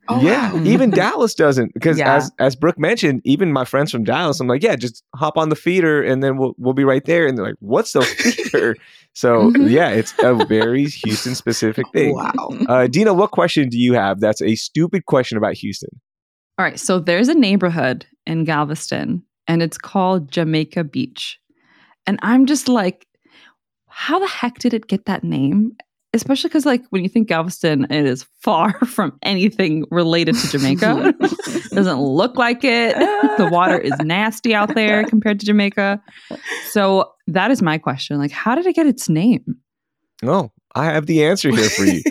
Oh, 0.08 0.20
yeah, 0.20 0.52
wow. 0.52 0.62
even 0.64 0.90
Dallas 0.90 1.34
doesn't 1.34 1.74
because 1.74 1.98
yeah. 1.98 2.14
as 2.14 2.30
as 2.38 2.56
Brooke 2.56 2.78
mentioned, 2.78 3.22
even 3.24 3.52
my 3.52 3.64
friends 3.64 3.90
from 3.90 4.04
Dallas, 4.04 4.38
I'm 4.38 4.46
like, 4.46 4.62
yeah, 4.62 4.76
just 4.76 5.02
hop 5.14 5.36
on 5.36 5.48
the 5.48 5.56
feeder 5.56 6.02
and 6.02 6.22
then 6.22 6.36
we'll 6.36 6.54
we'll 6.56 6.74
be 6.74 6.84
right 6.84 7.04
there. 7.04 7.26
And 7.26 7.36
they're 7.36 7.46
like, 7.46 7.56
what's 7.58 7.92
the 7.92 8.02
feeder? 8.02 8.76
so 9.12 9.50
mm-hmm. 9.50 9.68
yeah, 9.68 9.88
it's 9.88 10.14
a 10.20 10.34
very 10.46 10.84
Houston 10.84 11.34
specific 11.34 11.86
thing. 11.92 12.14
Wow. 12.14 12.50
Uh, 12.68 12.86
Dina, 12.86 13.12
what 13.12 13.32
question 13.32 13.68
do 13.68 13.78
you 13.78 13.94
have? 13.94 14.20
That's 14.20 14.40
a 14.40 14.54
stupid 14.54 15.06
question 15.06 15.36
about 15.36 15.54
Houston. 15.54 15.90
All 16.58 16.66
right, 16.66 16.78
so 16.78 16.98
there's 17.00 17.28
a 17.28 17.34
neighborhood 17.34 18.06
in 18.26 18.44
Galveston 18.44 19.22
and 19.46 19.62
it's 19.62 19.78
called 19.78 20.30
Jamaica 20.30 20.84
Beach. 20.84 21.38
And 22.06 22.18
I'm 22.22 22.46
just 22.46 22.68
like, 22.68 23.06
how 23.88 24.18
the 24.18 24.26
heck 24.26 24.58
did 24.58 24.74
it 24.74 24.88
get 24.88 25.04
that 25.06 25.22
name? 25.24 25.72
Especially 26.14 26.48
because, 26.48 26.66
like, 26.66 26.84
when 26.90 27.02
you 27.02 27.08
think 27.08 27.28
Galveston, 27.28 27.84
it 27.84 28.04
is 28.04 28.26
far 28.40 28.78
from 28.86 29.18
anything 29.22 29.84
related 29.90 30.34
to 30.36 30.48
Jamaica. 30.48 31.14
Doesn't 31.70 32.00
look 32.00 32.36
like 32.36 32.64
it. 32.64 32.94
The 33.38 33.48
water 33.50 33.78
is 33.78 33.94
nasty 34.00 34.54
out 34.54 34.74
there 34.74 35.04
compared 35.04 35.40
to 35.40 35.46
Jamaica. 35.46 36.02
So 36.70 37.12
that 37.28 37.50
is 37.50 37.62
my 37.62 37.78
question. 37.78 38.18
Like, 38.18 38.30
how 38.30 38.54
did 38.54 38.66
it 38.66 38.74
get 38.74 38.86
its 38.86 39.08
name? 39.08 39.56
Oh, 40.22 40.50
I 40.74 40.86
have 40.86 41.06
the 41.06 41.24
answer 41.24 41.50
here 41.50 41.70
for 41.70 41.84
you. 41.84 42.02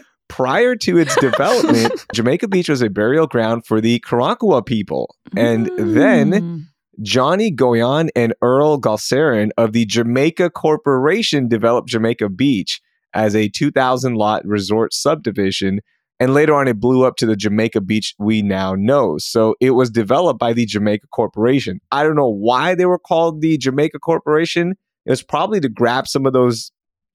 Prior 0.42 0.76
to 0.76 0.98
its 0.98 1.16
development, 1.22 2.04
Jamaica 2.16 2.48
Beach 2.48 2.68
was 2.68 2.82
a 2.82 2.90
burial 2.90 3.28
ground 3.28 3.64
for 3.64 3.80
the 3.80 4.00
Karankawa 4.00 4.66
people. 4.66 5.16
And 5.38 5.70
mm. 5.70 5.94
then 5.94 6.68
Johnny 7.04 7.52
Goyen 7.52 8.10
and 8.16 8.34
Earl 8.42 8.82
Galceran 8.82 9.52
of 9.56 9.72
the 9.72 9.86
Jamaica 9.86 10.50
Corporation 10.50 11.48
developed 11.48 11.90
Jamaica 11.90 12.30
Beach 12.30 12.82
as 13.14 13.36
a 13.36 13.50
2,000 13.50 14.16
lot 14.16 14.44
resort 14.44 14.96
subdivision. 14.96 15.80
And 16.20 16.34
later 16.34 16.56
on, 16.56 16.68
it 16.68 16.80
blew 16.80 17.06
up 17.06 17.18
to 17.18 17.28
the 17.28 17.36
Jamaica 17.36 17.82
Beach 17.82 18.16
we 18.18 18.42
now 18.42 18.74
know. 18.74 19.20
So 19.20 19.54
it 19.60 19.72
was 19.72 19.92
developed 19.92 20.40
by 20.40 20.54
the 20.54 20.66
Jamaica 20.66 21.06
Corporation. 21.14 21.80
I 21.92 22.02
don't 22.02 22.16
know 22.16 22.28
why 22.28 22.74
they 22.74 22.88
were 22.88 23.00
called 23.00 23.42
the 23.42 23.60
Jamaica 23.60 24.00
Corporation. 24.00 24.74
It 25.06 25.10
was 25.12 25.22
probably 25.22 25.60
to 25.60 25.70
grab 25.70 26.08
some 26.08 26.26
of 26.26 26.34
those 26.34 26.72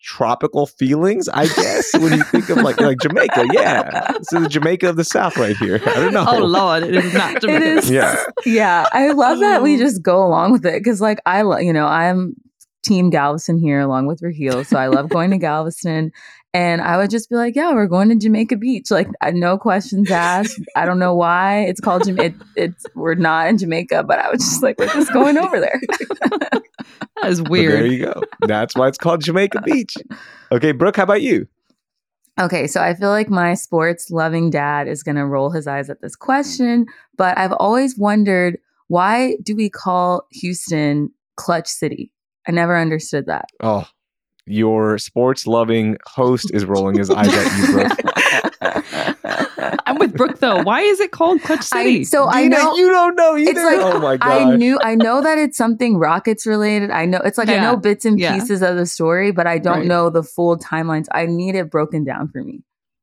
tropical 0.07 0.69
feelings, 0.69 1.29
I 1.29 1.49
guess, 1.49 1.93
when 1.95 2.13
you 2.13 2.23
think 2.23 2.49
of 2.49 2.59
like 2.59 2.81
like 2.81 2.99
Jamaica. 3.01 3.49
Yeah. 3.57 4.13
This 4.19 4.33
is 4.33 4.43
the 4.43 4.49
Jamaica 4.49 4.89
of 4.89 4.97
the 4.97 5.05
South 5.05 5.37
right 5.37 5.57
here. 5.57 5.81
I 5.87 5.95
don't 5.95 6.13
know. 6.13 6.27
Oh 6.29 6.39
Lord, 6.39 6.83
it 6.83 6.95
is 6.95 7.15
not 7.15 7.41
Jamaica. 7.41 7.65
It 7.65 7.79
is, 7.79 7.91
yeah. 7.91 8.25
Yeah. 8.45 8.87
I 8.93 9.13
love 9.13 9.39
that 9.41 9.63
we 9.63 9.77
oh. 9.77 9.79
just 9.79 10.03
go 10.03 10.25
along 10.25 10.53
with 10.53 10.67
it. 10.67 10.83
Cause 10.85 11.01
like 11.01 11.19
I 11.27 11.41
you 11.61 11.73
know, 11.73 11.87
I'm 11.87 12.35
team 12.85 13.11
Galveston 13.11 13.59
here 13.59 13.81
along 13.81 14.07
with 14.07 14.21
Raheel. 14.23 14.65
So 14.65 14.79
I 14.79 14.87
love 14.89 15.09
going 15.09 15.31
to 15.31 15.39
Galveston. 15.39 16.13
And 16.55 16.81
I 16.81 16.97
would 16.97 17.11
just 17.11 17.29
be 17.29 17.37
like, 17.37 17.55
yeah, 17.55 17.75
we're 17.75 17.87
going 17.87 18.09
to 18.09 18.17
Jamaica 18.17 18.57
Beach. 18.57 18.91
Like, 18.91 19.09
no 19.33 19.59
questions 19.59 20.11
asked. 20.11 20.59
I 20.75 20.87
don't 20.87 20.99
know 20.99 21.15
why 21.15 21.65
it's 21.65 21.81
called 21.81 22.05
Jamaica. 22.05 22.35
It, 22.57 22.65
it's 22.65 22.87
we're 22.95 23.15
not 23.15 23.49
in 23.49 23.59
Jamaica, 23.59 24.05
but 24.05 24.19
I 24.19 24.31
was 24.31 24.41
just 24.41 24.63
like, 24.63 24.79
we're 24.79 24.87
just 24.87 25.13
going 25.13 25.37
over 25.37 25.61
there. 25.61 25.81
that 26.31 26.63
is 27.27 27.43
weird. 27.43 27.75
there 27.75 27.87
you 27.87 28.07
go. 28.07 28.23
That's 28.47 28.75
why 28.75 28.89
it's 28.89 28.97
called 28.97 29.23
Jamaica 29.23 29.63
Beach. 29.63 29.95
Okay, 30.51 30.73
Brooke, 30.73 30.97
how 30.97 31.03
about 31.03 31.21
you? 31.21 31.47
Okay, 32.39 32.67
so 32.67 32.83
I 32.83 32.95
feel 32.95 33.09
like 33.09 33.31
my 33.31 33.55
sports 33.55 34.11
loving 34.11 34.51
dad 34.51 34.89
is 34.89 35.03
going 35.03 35.17
to 35.17 35.27
roll 35.27 35.51
his 35.51 35.67
eyes 35.67 35.89
at 35.89 36.03
this 36.03 36.15
question, 36.15 36.87
but 37.17 37.37
I've 37.39 37.53
always 37.53 37.99
wondered 37.99 38.59
why 38.89 39.37
do 39.43 39.57
we 39.57 39.69
call 39.71 40.27
Houston 40.33 41.11
Clutch 41.37 41.67
City? 41.67 42.13
I 42.47 42.53
never 42.53 42.77
understood 42.77 43.27
that. 43.27 43.47
Oh, 43.61 43.87
your 44.47 44.99
sports 44.99 45.47
loving 45.47 45.97
host 46.07 46.51
is 46.55 46.65
rolling 46.65 46.97
his 46.97 47.11
eyes 47.11 47.29
at 47.33 47.59
you, 47.59 47.73
Brooke. 47.73 47.93
I'm 49.87 49.99
with 49.99 50.17
Brooke 50.17 50.39
though. 50.39 50.63
Why 50.63 50.81
is 50.81 51.01
it 51.01 51.11
called 51.11 51.43
Clutch 51.43 51.65
City? 51.65 52.01
I, 52.01 52.03
so 52.05 52.29
I 52.29 52.49
know 52.49 52.77
you 52.77 52.91
don't 52.91 53.17
know 53.17 53.37
either. 53.37 53.51
It's 53.51 53.61
like, 53.61 53.79
oh 53.79 53.99
my 53.99 54.17
god! 54.17 54.29
I 54.29 54.57
knew 54.57 54.79
I 54.83 54.95
know 54.95 55.21
that 55.21 55.39
it's 55.39 55.57
something 55.57 55.99
Rockets 55.99 56.47
related. 56.47 56.91
I 56.91 57.07
know 57.07 57.21
it's 57.25 57.39
like 57.39 57.49
yeah. 57.49 57.57
I 57.57 57.61
know 57.61 57.77
bits 57.77 58.05
and 58.05 58.19
yeah. 58.19 58.35
pieces 58.35 58.63
of 58.63 58.77
the 58.77 58.87
story, 58.87 59.33
but 59.33 59.47
I 59.47 59.59
don't 59.59 59.79
right. 59.79 59.87
know 59.87 60.11
the 60.11 60.23
full 60.23 60.59
timelines. 60.59 61.07
I 61.13 61.27
need 61.27 61.55
it 61.55 61.71
broken 61.71 62.05
down 62.05 62.29
for 62.29 62.43
me. 62.43 62.63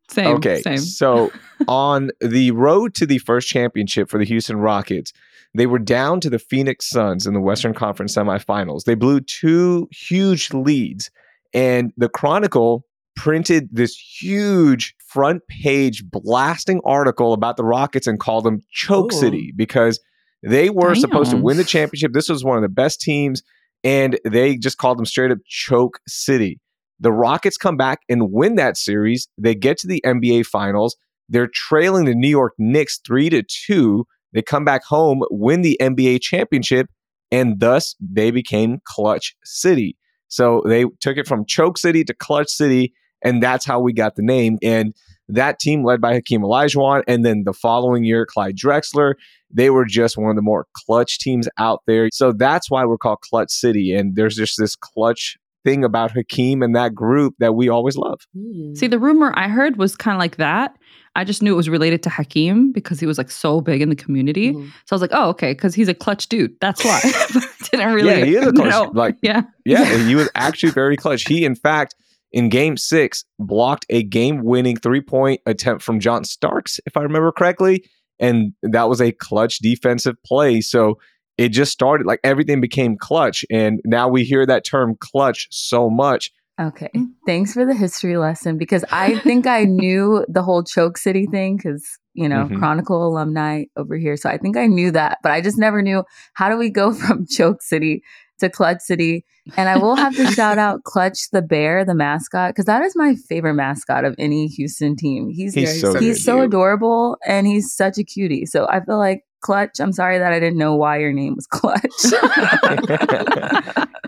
Same. 0.09 0.35
Okay. 0.35 0.61
Same. 0.61 0.77
So 0.77 1.31
on 1.67 2.11
the 2.19 2.51
road 2.51 2.93
to 2.95 3.05
the 3.05 3.17
first 3.19 3.47
championship 3.47 4.09
for 4.09 4.17
the 4.17 4.25
Houston 4.25 4.57
Rockets, 4.57 5.13
they 5.55 5.65
were 5.65 5.79
down 5.79 6.19
to 6.21 6.29
the 6.29 6.39
Phoenix 6.39 6.89
Suns 6.89 7.25
in 7.25 7.33
the 7.33 7.41
Western 7.41 7.73
Conference 7.73 8.15
semifinals. 8.15 8.83
They 8.83 8.95
blew 8.95 9.21
two 9.21 9.87
huge 9.91 10.53
leads 10.53 11.09
and 11.53 11.91
the 11.97 12.09
Chronicle 12.09 12.85
printed 13.15 13.69
this 13.71 13.95
huge 13.95 14.95
front 15.07 15.41
page 15.47 16.03
blasting 16.09 16.81
article 16.83 17.33
about 17.33 17.57
the 17.57 17.63
Rockets 17.63 18.07
and 18.07 18.19
called 18.19 18.43
them 18.43 18.59
Choke 18.71 19.13
Ooh. 19.13 19.17
City 19.17 19.53
because 19.55 19.99
they 20.41 20.69
were 20.69 20.93
Damn. 20.93 21.01
supposed 21.01 21.31
to 21.31 21.37
win 21.37 21.57
the 21.57 21.63
championship. 21.63 22.13
This 22.13 22.29
was 22.29 22.43
one 22.43 22.57
of 22.57 22.63
the 22.63 22.69
best 22.69 22.99
teams, 22.99 23.43
and 23.83 24.19
they 24.25 24.57
just 24.57 24.77
called 24.77 24.97
them 24.97 25.05
straight 25.05 25.31
up 25.31 25.37
Choke 25.47 25.99
City. 26.07 26.59
The 26.99 27.11
Rockets 27.11 27.57
come 27.57 27.77
back 27.77 27.99
and 28.09 28.31
win 28.31 28.55
that 28.55 28.77
series. 28.77 29.27
They 29.37 29.55
get 29.55 29.77
to 29.79 29.87
the 29.87 30.01
NBA 30.05 30.45
Finals. 30.45 30.95
They're 31.29 31.49
trailing 31.53 32.05
the 32.05 32.15
New 32.15 32.29
York 32.29 32.53
Knicks 32.57 32.99
three 33.05 33.29
to 33.29 33.43
two. 33.43 34.05
They 34.33 34.41
come 34.41 34.65
back 34.65 34.83
home, 34.83 35.21
win 35.29 35.61
the 35.61 35.77
NBA 35.81 36.21
championship, 36.21 36.87
and 37.31 37.59
thus 37.59 37.95
they 37.99 38.31
became 38.31 38.79
Clutch 38.85 39.35
City. 39.43 39.95
So 40.33 40.63
they 40.65 40.85
took 40.99 41.17
it 41.17 41.27
from 41.27 41.45
Choke 41.45 41.77
City 41.77 42.03
to 42.05 42.13
Clutch 42.13 42.49
City, 42.49 42.93
and 43.23 43.41
that's 43.41 43.65
how 43.65 43.79
we 43.79 43.93
got 43.93 44.15
the 44.15 44.23
name. 44.23 44.57
And 44.63 44.95
that 45.29 45.59
team 45.59 45.85
led 45.85 46.01
by 46.01 46.15
Hakeem 46.15 46.41
Olajuwon, 46.41 47.03
and 47.07 47.23
then 47.23 47.43
the 47.45 47.53
following 47.53 48.03
year, 48.03 48.25
Clyde 48.25 48.57
Drexler. 48.57 49.13
They 49.55 49.69
were 49.69 49.85
just 49.85 50.17
one 50.17 50.31
of 50.31 50.35
the 50.35 50.41
more 50.41 50.65
clutch 50.75 51.19
teams 51.19 51.47
out 51.59 51.81
there. 51.85 52.09
So 52.11 52.31
that's 52.31 52.71
why 52.71 52.83
we're 52.85 52.97
called 52.97 53.21
Clutch 53.21 53.51
City. 53.51 53.93
And 53.93 54.15
there's 54.15 54.35
just 54.35 54.57
this 54.57 54.75
clutch 54.75 55.37
thing 55.63 55.83
about 55.83 56.11
Hakeem 56.11 56.61
and 56.61 56.75
that 56.75 56.93
group 56.93 57.35
that 57.39 57.55
we 57.55 57.69
always 57.69 57.95
love. 57.95 58.21
Hmm. 58.35 58.73
See, 58.75 58.87
the 58.87 58.99
rumor 58.99 59.33
I 59.35 59.47
heard 59.47 59.77
was 59.77 59.95
kind 59.95 60.15
of 60.15 60.19
like 60.19 60.37
that. 60.37 60.77
I 61.15 61.23
just 61.23 61.43
knew 61.43 61.53
it 61.53 61.57
was 61.57 61.69
related 61.69 62.01
to 62.03 62.09
Hakeem 62.09 62.71
because 62.71 62.99
he 62.99 63.05
was 63.05 63.17
like 63.17 63.29
so 63.29 63.61
big 63.61 63.81
in 63.81 63.89
the 63.89 63.95
community. 63.95 64.53
Mm-hmm. 64.53 64.65
So 64.85 64.93
I 64.93 64.95
was 64.95 65.01
like, 65.01 65.11
oh, 65.13 65.29
okay, 65.29 65.53
because 65.53 65.75
he's 65.75 65.87
a 65.87 65.93
clutch 65.93 66.27
dude. 66.27 66.59
That's 66.59 66.83
why. 66.83 67.01
didn't 67.77 67.93
really. 67.93 68.19
Yeah, 68.19 68.25
he 68.25 68.35
is 68.35 68.47
a 68.47 68.51
clutch. 68.51 68.69
Know. 68.69 68.91
Like, 68.93 69.17
yeah, 69.21 69.43
yeah, 69.65 69.97
he 69.97 70.15
was 70.15 70.29
actually 70.35 70.71
very 70.71 70.97
clutch. 70.97 71.27
He, 71.27 71.45
in 71.45 71.55
fact, 71.55 71.95
in 72.31 72.49
Game 72.49 72.77
Six, 72.77 73.25
blocked 73.39 73.85
a 73.89 74.03
game-winning 74.03 74.77
three-point 74.77 75.41
attempt 75.45 75.83
from 75.83 75.99
John 75.99 76.23
Starks, 76.23 76.79
if 76.85 76.97
I 76.97 77.01
remember 77.01 77.31
correctly, 77.31 77.85
and 78.19 78.53
that 78.63 78.89
was 78.89 79.01
a 79.01 79.11
clutch 79.11 79.59
defensive 79.59 80.15
play. 80.25 80.61
So 80.61 80.99
it 81.37 81.49
just 81.49 81.71
started 81.71 82.05
like 82.05 82.19
everything 82.23 82.61
became 82.61 82.97
clutch, 82.97 83.45
and 83.49 83.81
now 83.85 84.07
we 84.07 84.23
hear 84.23 84.45
that 84.45 84.63
term 84.65 84.95
clutch 84.99 85.47
so 85.51 85.89
much 85.89 86.31
Okay. 86.61 86.91
Thanks 87.25 87.53
for 87.53 87.65
the 87.65 87.73
history 87.73 88.17
lesson 88.17 88.57
because 88.57 88.85
I 88.91 89.17
think 89.19 89.47
I 89.47 89.63
knew 89.63 90.23
the 90.29 90.43
whole 90.43 90.63
Choke 90.63 90.97
City 90.97 91.25
thing 91.25 91.57
because, 91.57 91.83
you 92.13 92.29
know, 92.29 92.45
mm-hmm. 92.45 92.59
Chronicle 92.59 93.07
alumni 93.07 93.63
over 93.75 93.97
here. 93.97 94.15
So 94.17 94.29
I 94.29 94.37
think 94.37 94.55
I 94.55 94.67
knew 94.67 94.91
that, 94.91 95.17
but 95.23 95.31
I 95.31 95.41
just 95.41 95.57
never 95.57 95.81
knew 95.81 96.03
how 96.33 96.49
do 96.49 96.57
we 96.57 96.69
go 96.69 96.93
from 96.93 97.25
Choke 97.25 97.61
City 97.61 98.03
to 98.39 98.49
Clutch 98.49 98.81
City. 98.81 99.25
And 99.57 99.67
I 99.67 99.77
will 99.77 99.95
have 99.95 100.15
to 100.15 100.27
shout 100.31 100.57
out 100.57 100.83
Clutch 100.85 101.29
the 101.31 101.41
Bear, 101.41 101.83
the 101.83 101.95
mascot, 101.95 102.51
because 102.51 102.65
that 102.65 102.83
is 102.83 102.95
my 102.95 103.15
favorite 103.27 103.55
mascot 103.55 104.05
of 104.05 104.15
any 104.19 104.47
Houston 104.47 104.95
team. 104.95 105.29
He's 105.29 105.55
he's 105.55 105.81
so, 105.81 105.95
he's 105.95 106.23
so 106.23 106.41
adorable 106.41 107.17
and 107.25 107.47
he's 107.47 107.73
such 107.73 107.97
a 107.97 108.03
cutie. 108.03 108.45
So 108.45 108.67
I 108.67 108.79
feel 108.85 108.97
like 108.97 109.23
Clutch. 109.43 109.79
I'm 109.79 109.93
sorry 109.93 110.17
that 110.17 110.33
I 110.33 110.39
didn't 110.39 110.57
know 110.57 110.75
why 110.75 110.97
your 110.97 111.13
name 111.13 111.35
was 111.35 111.45
Clutch. 111.45 111.81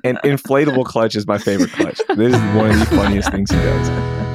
and 0.03 0.17
inflatable 0.23 0.85
Clutch 0.85 1.15
is 1.15 1.27
my 1.27 1.37
favorite 1.37 1.71
Clutch. 1.71 1.99
This 2.15 2.33
is 2.33 2.41
one 2.55 2.71
of 2.71 2.79
the 2.79 2.87
funniest 2.87 3.29
things 3.31 3.51
he 3.51 3.57
does. 3.57 4.25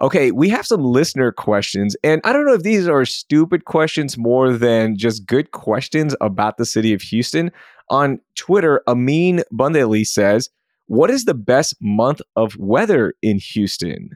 Okay, 0.00 0.32
we 0.32 0.48
have 0.48 0.66
some 0.66 0.82
listener 0.82 1.30
questions, 1.30 1.94
and 2.02 2.20
I 2.24 2.32
don't 2.32 2.44
know 2.44 2.54
if 2.54 2.64
these 2.64 2.88
are 2.88 3.04
stupid 3.04 3.66
questions 3.66 4.18
more 4.18 4.52
than 4.52 4.96
just 4.96 5.26
good 5.26 5.52
questions 5.52 6.16
about 6.20 6.56
the 6.56 6.66
city 6.66 6.92
of 6.92 7.02
Houston. 7.02 7.52
On 7.88 8.18
Twitter, 8.34 8.82
Amin 8.88 9.42
Bundeli 9.52 10.04
says, 10.04 10.48
what 10.92 11.10
is 11.10 11.24
the 11.24 11.32
best 11.32 11.74
month 11.80 12.20
of 12.36 12.54
weather 12.58 13.14
in 13.22 13.38
Houston? 13.38 14.10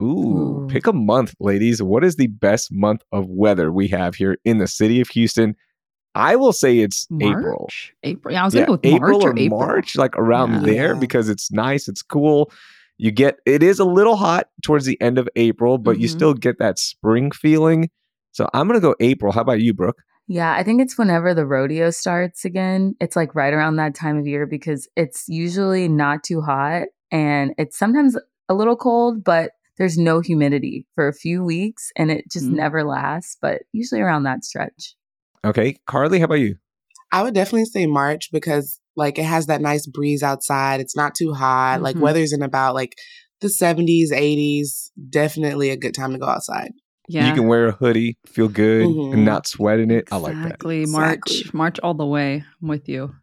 Ooh, 0.00 0.06
Ooh. 0.06 0.64
pick 0.68 0.86
a 0.86 0.92
month, 0.92 1.34
ladies. 1.40 1.82
What 1.82 2.04
is 2.04 2.14
the 2.14 2.28
best 2.28 2.72
month 2.72 3.02
of 3.10 3.26
weather 3.28 3.72
we 3.72 3.88
have 3.88 4.14
here 4.14 4.38
in 4.44 4.58
the 4.58 4.68
city 4.68 5.00
of 5.00 5.08
Houston? 5.08 5.56
I 6.14 6.36
will 6.36 6.52
say 6.52 6.78
it's 6.78 7.08
April. 7.20 7.58
March? 7.62 7.92
April. 8.04 8.32
Yeah, 8.32 8.42
I 8.42 8.44
was 8.44 8.54
Yeah, 8.54 8.60
gonna 8.60 8.66
go 8.68 8.72
with 8.74 8.86
April 8.86 9.18
March 9.18 9.24
or 9.24 9.30
or 9.30 9.38
April. 9.38 9.58
March, 9.58 9.96
like 9.96 10.16
around 10.16 10.52
Yeah. 10.52 10.60
there, 10.66 10.94
because 10.94 11.28
it's 11.28 11.50
nice, 11.50 11.88
it's 11.88 12.02
cool. 12.02 12.52
You 12.98 13.10
get 13.10 13.40
it 13.44 13.62
is 13.62 13.80
a 13.80 13.84
little 13.84 14.16
hot 14.16 14.48
towards 14.62 14.84
the 14.84 15.00
end 15.00 15.18
of 15.18 15.28
April, 15.34 15.78
but 15.78 15.98
you 15.98 16.06
Mhm. 16.06 16.12
still 16.12 16.34
get 16.34 16.58
that 16.60 16.78
spring 16.78 17.32
feeling. 17.32 17.90
So 18.30 18.48
I'm 18.54 18.68
gonna 18.68 18.78
go 18.78 18.94
April. 19.00 19.32
How 19.32 19.40
about 19.40 19.60
you, 19.60 19.74
Brooke? 19.74 20.00
Yeah, 20.32 20.54
I 20.54 20.62
think 20.62 20.80
it's 20.80 20.96
whenever 20.96 21.34
the 21.34 21.44
rodeo 21.44 21.90
starts 21.90 22.44
again. 22.44 22.94
It's 23.00 23.16
like 23.16 23.34
right 23.34 23.52
around 23.52 23.76
that 23.76 23.96
time 23.96 24.16
of 24.16 24.28
year 24.28 24.46
because 24.46 24.88
it's 24.94 25.24
usually 25.26 25.88
not 25.88 26.22
too 26.22 26.40
hot 26.40 26.84
and 27.10 27.52
it's 27.58 27.76
sometimes 27.76 28.16
a 28.48 28.54
little 28.54 28.76
cold, 28.76 29.24
but 29.24 29.50
there's 29.76 29.98
no 29.98 30.20
humidity 30.20 30.86
for 30.94 31.08
a 31.08 31.12
few 31.12 31.42
weeks 31.42 31.90
and 31.96 32.12
it 32.12 32.30
just 32.30 32.46
Mm. 32.46 32.58
never 32.58 32.84
lasts, 32.84 33.38
but 33.42 33.62
usually 33.72 34.00
around 34.00 34.22
that 34.22 34.44
stretch. 34.44 34.94
Okay, 35.44 35.78
Carly, 35.88 36.20
how 36.20 36.26
about 36.26 36.34
you? 36.34 36.54
I 37.10 37.24
would 37.24 37.34
definitely 37.34 37.64
say 37.64 37.86
March 37.86 38.30
because 38.30 38.80
like 38.94 39.18
it 39.18 39.24
has 39.24 39.46
that 39.46 39.60
nice 39.60 39.84
breeze 39.84 40.22
outside. 40.22 40.78
It's 40.80 40.94
not 40.94 41.16
too 41.16 41.32
hot. 41.34 41.82
Like 41.82 41.96
Mhm. 41.96 42.02
weather's 42.02 42.32
in 42.32 42.42
about 42.42 42.76
like 42.76 42.94
the 43.40 43.48
70s, 43.48 44.12
80s. 44.12 44.92
Definitely 45.08 45.70
a 45.70 45.76
good 45.76 45.94
time 45.94 46.12
to 46.12 46.18
go 46.20 46.26
outside. 46.26 46.70
Yeah. 47.10 47.28
You 47.28 47.34
can 47.34 47.46
wear 47.48 47.68
a 47.68 47.72
hoodie, 47.72 48.16
feel 48.26 48.48
good, 48.48 48.86
Mhm. 48.86 49.12
and 49.14 49.24
not 49.24 49.46
sweat 49.46 49.80
in 49.80 49.90
it. 49.90 50.08
I 50.12 50.16
like 50.16 50.34
that. 50.34 50.42
Exactly. 50.44 50.86
March. 50.86 51.18
Exactly. 51.26 51.50
March 51.58 51.80
all 51.82 51.94
the 51.94 52.06
way. 52.06 52.44
I'm 52.62 52.68
with 52.68 52.88
you. 52.88 53.14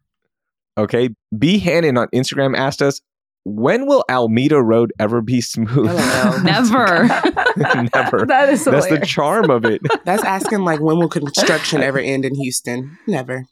Okay. 0.77 1.09
B 1.37 1.57
Hannon 1.59 1.97
on 1.97 2.07
Instagram 2.13 2.55
asked 2.57 2.81
us, 2.81 3.01
when 3.49 3.85
will 3.87 4.03
Almeda 4.09 4.61
Road 4.61 4.91
ever 4.99 5.21
be 5.21 5.39
smooth? 5.39 5.85
Never. 6.43 7.07
Never. 7.55 8.25
That 8.27 8.49
is 8.51 8.65
That's 8.65 8.89
the 8.89 8.99
charm 9.05 9.49
of 9.49 9.63
it. 9.63 9.81
That's 10.03 10.23
asking 10.23 10.59
like 10.65 10.81
when 10.81 10.97
will 10.99 11.07
construction 11.07 11.81
ever 11.81 11.97
end 11.97 12.25
in 12.25 12.35
Houston? 12.35 12.97
Never. 13.07 13.45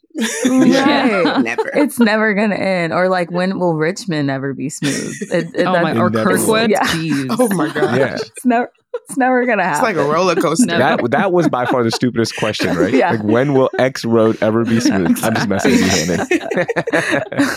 Right. 0.44 1.40
Never. 1.42 1.70
It's 1.74 1.98
never 1.98 2.34
gonna 2.34 2.54
end. 2.56 2.92
Or 2.92 3.08
like 3.08 3.30
when 3.30 3.58
will 3.58 3.74
Richmond 3.74 4.30
ever 4.30 4.52
be 4.54 4.68
smooth? 4.68 5.14
It, 5.32 5.46
it, 5.54 5.66
oh 5.66 5.80
my. 5.80 5.96
Or 5.98 6.10
Kirkwood. 6.10 6.70
Yeah. 6.70 6.84
Jeez. 6.84 7.34
oh 7.38 7.48
my 7.54 7.72
god. 7.72 7.98
Yeah. 7.98 8.14
it's 8.16 8.44
never 8.44 8.70
it's 9.08 9.16
never 9.16 9.44
gonna 9.46 9.64
happen. 9.64 9.88
It's 9.88 9.96
like 9.96 10.06
a 10.06 10.08
roller 10.08 10.34
coaster. 10.34 10.66
Never. 10.78 11.02
That 11.02 11.10
that 11.10 11.32
was 11.32 11.48
by 11.48 11.66
far 11.66 11.82
the 11.82 11.90
stupidest 11.90 12.36
question, 12.36 12.76
right? 12.76 12.92
Yeah. 12.92 13.12
Like 13.12 13.22
when 13.22 13.54
will 13.54 13.70
X 13.78 14.04
road 14.04 14.38
ever 14.42 14.64
be 14.64 14.80
smooth? 14.80 15.18
I'm 15.22 15.34
just 15.34 15.48
messing 15.48 15.72
with 15.72 15.80
you, 15.80 16.48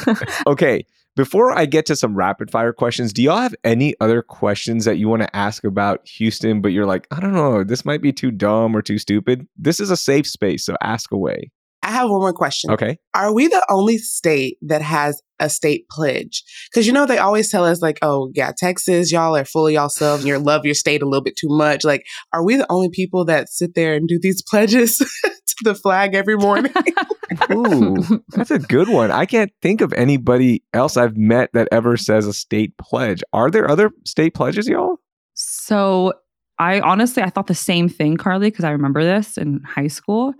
Hannon. 0.07 0.17
okay. 0.47 0.85
Before 1.15 1.51
I 1.51 1.65
get 1.65 1.85
to 1.87 1.95
some 1.95 2.15
rapid 2.15 2.49
fire 2.49 2.71
questions, 2.71 3.11
do 3.11 3.21
y'all 3.21 3.41
have 3.41 3.55
any 3.65 3.93
other 3.99 4.21
questions 4.21 4.85
that 4.85 4.97
you 4.97 5.09
want 5.09 5.21
to 5.21 5.35
ask 5.35 5.65
about 5.65 6.07
Houston, 6.07 6.61
but 6.61 6.69
you're 6.69 6.85
like, 6.85 7.07
I 7.11 7.19
don't 7.19 7.33
know, 7.33 7.63
this 7.63 7.83
might 7.83 8.01
be 8.01 8.13
too 8.13 8.31
dumb 8.31 8.73
or 8.75 8.81
too 8.81 8.97
stupid? 8.97 9.45
This 9.57 9.81
is 9.81 9.89
a 9.89 9.97
safe 9.97 10.25
space, 10.27 10.63
so 10.63 10.77
ask 10.81 11.11
away. 11.11 11.51
I 11.89 11.91
have 11.93 12.09
one 12.11 12.19
more 12.19 12.33
question. 12.33 12.69
Okay. 12.69 12.99
Are 13.15 13.33
we 13.33 13.47
the 13.47 13.65
only 13.67 13.97
state 13.97 14.57
that 14.61 14.83
has 14.83 15.19
a 15.39 15.49
state 15.49 15.89
pledge? 15.89 16.43
Because 16.69 16.85
you 16.85 16.93
know 16.93 17.07
they 17.07 17.17
always 17.17 17.49
tell 17.49 17.65
us 17.65 17.81
like, 17.81 17.97
oh 18.03 18.31
yeah, 18.35 18.51
Texas, 18.55 19.11
y'all 19.11 19.35
are 19.35 19.43
full 19.43 19.65
of 19.65 19.73
yourselves 19.73 20.21
and 20.23 20.27
you 20.27 20.37
love 20.37 20.65
your 20.65 20.75
state 20.75 21.01
a 21.01 21.07
little 21.07 21.23
bit 21.23 21.35
too 21.35 21.47
much. 21.49 21.83
Like, 21.83 22.05
are 22.31 22.45
we 22.45 22.57
the 22.57 22.71
only 22.71 22.89
people 22.89 23.25
that 23.25 23.49
sit 23.49 23.73
there 23.73 23.95
and 23.95 24.07
do 24.07 24.19
these 24.21 24.43
pledges 24.43 24.97
to 25.23 25.55
the 25.63 25.73
flag 25.73 26.13
every 26.13 26.37
morning? 26.37 26.71
Ooh, 27.51 28.21
that's 28.35 28.51
a 28.51 28.59
good 28.59 28.87
one. 28.87 29.09
I 29.09 29.25
can't 29.25 29.51
think 29.63 29.81
of 29.81 29.91
anybody 29.93 30.63
else 30.71 30.95
I've 30.95 31.17
met 31.17 31.49
that 31.53 31.69
ever 31.71 31.97
says 31.97 32.27
a 32.27 32.33
state 32.33 32.77
pledge. 32.77 33.23
Are 33.33 33.49
there 33.49 33.67
other 33.67 33.89
state 34.05 34.35
pledges, 34.35 34.67
y'all? 34.67 34.97
So 35.33 36.13
I 36.59 36.81
honestly 36.81 37.23
I 37.23 37.31
thought 37.31 37.47
the 37.47 37.55
same 37.55 37.89
thing, 37.89 38.15
Carly, 38.15 38.51
because 38.51 38.65
I 38.65 38.71
remember 38.71 39.03
this 39.03 39.39
in 39.39 39.61
high 39.63 39.87
school. 39.87 40.35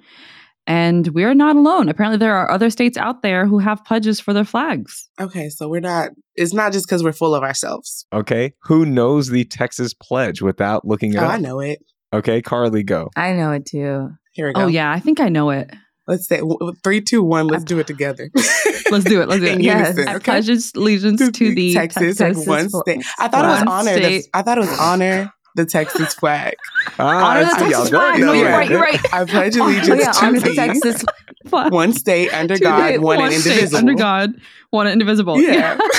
And 0.69 1.07
we're 1.09 1.33
not 1.33 1.55
alone. 1.55 1.89
Apparently, 1.89 2.19
there 2.19 2.35
are 2.35 2.51
other 2.51 2.69
states 2.69 2.95
out 2.95 3.23
there 3.23 3.47
who 3.47 3.57
have 3.57 3.83
pledges 3.83 4.19
for 4.19 4.33
their 4.33 4.45
flags. 4.45 5.09
okay, 5.19 5.49
so 5.49 5.67
we're 5.67 5.79
not. 5.79 6.11
It's 6.35 6.53
not 6.53 6.73
just 6.73 6.85
because 6.85 7.03
we're 7.03 7.11
full 7.11 7.33
of 7.33 7.41
ourselves. 7.41 8.05
Okay. 8.13 8.53
Who 8.65 8.85
knows 8.85 9.29
the 9.29 9.45
Texas 9.45 9.95
pledge 9.95 10.43
without 10.43 10.85
looking 10.85 11.13
it 11.13 11.17
Oh, 11.17 11.25
up? 11.25 11.31
I 11.31 11.37
know 11.37 11.59
it. 11.59 11.79
Okay, 12.13 12.43
Carly, 12.43 12.83
go. 12.83 13.09
I 13.15 13.33
know 13.33 13.51
it 13.51 13.65
too. 13.65 14.11
Here 14.33 14.45
we 14.45 14.51
oh, 14.51 14.59
go. 14.59 14.61
Oh 14.65 14.67
yeah, 14.67 14.91
I 14.91 14.99
think 14.99 15.19
I 15.19 15.29
know 15.29 15.49
it. 15.49 15.71
Let's 16.07 16.27
say 16.27 16.39
three, 16.83 17.01
two, 17.01 17.23
one. 17.23 17.47
Let's 17.47 17.63
do 17.63 17.79
it 17.79 17.87
together. 17.87 18.29
Let's 18.91 19.05
do 19.05 19.21
it. 19.21 19.27
Let's 19.29 19.41
do 19.41 19.47
it. 19.47 19.53
In 19.53 19.61
Yes. 19.61 19.95
unison. 19.95 20.07
I 20.07 20.19
pledge 20.19 20.49
allegiance 20.75 21.19
to 21.31 21.55
the 21.55 21.73
Texas, 21.73 22.19
like 22.19 22.35
one 22.47 22.69
flag. 22.69 22.83
state. 22.83 23.05
I 23.19 23.27
thought 23.27 23.45
it 23.45 23.47
was 23.47 23.63
honor. 23.67 23.95
State. 23.97 24.25
I 24.33 24.41
thought 24.43 24.57
it 24.57 24.61
was 24.61 24.79
honor 24.79 25.31
the 25.55 25.65
Texas 25.65 26.13
flag. 26.13 26.55
Ah, 26.97 27.29
honor 27.31 27.39
I 27.41 27.43
the 27.43 27.65
Texas 27.65 27.89
flag. 27.89 28.19
No, 28.19 28.33
you're 28.33 28.49
right. 28.49 28.69
You're 28.69 28.79
right. 28.81 29.13
I 29.13 29.23
pledge 29.25 29.55
Oh 29.57 29.65
allegiance 29.65 29.87
yeah, 30.05 30.11
to 30.11 30.25
honor 30.25 30.39
the. 30.39 30.53
Texas. 30.55 31.05
Flag. 31.47 31.71
One 31.71 31.93
state 31.93 32.33
under 32.33 32.55
To 32.57 32.63
God, 32.63 32.93
the- 32.93 32.97
one, 32.99 33.21
and 33.21 33.33
state 33.33 33.51
indivisible. 33.51 33.77
Under 33.79 33.93
God, 33.93 34.31
one 34.71 34.87
and 34.87 34.93
indivisible. 34.93 35.39
Yeah. 35.39 35.77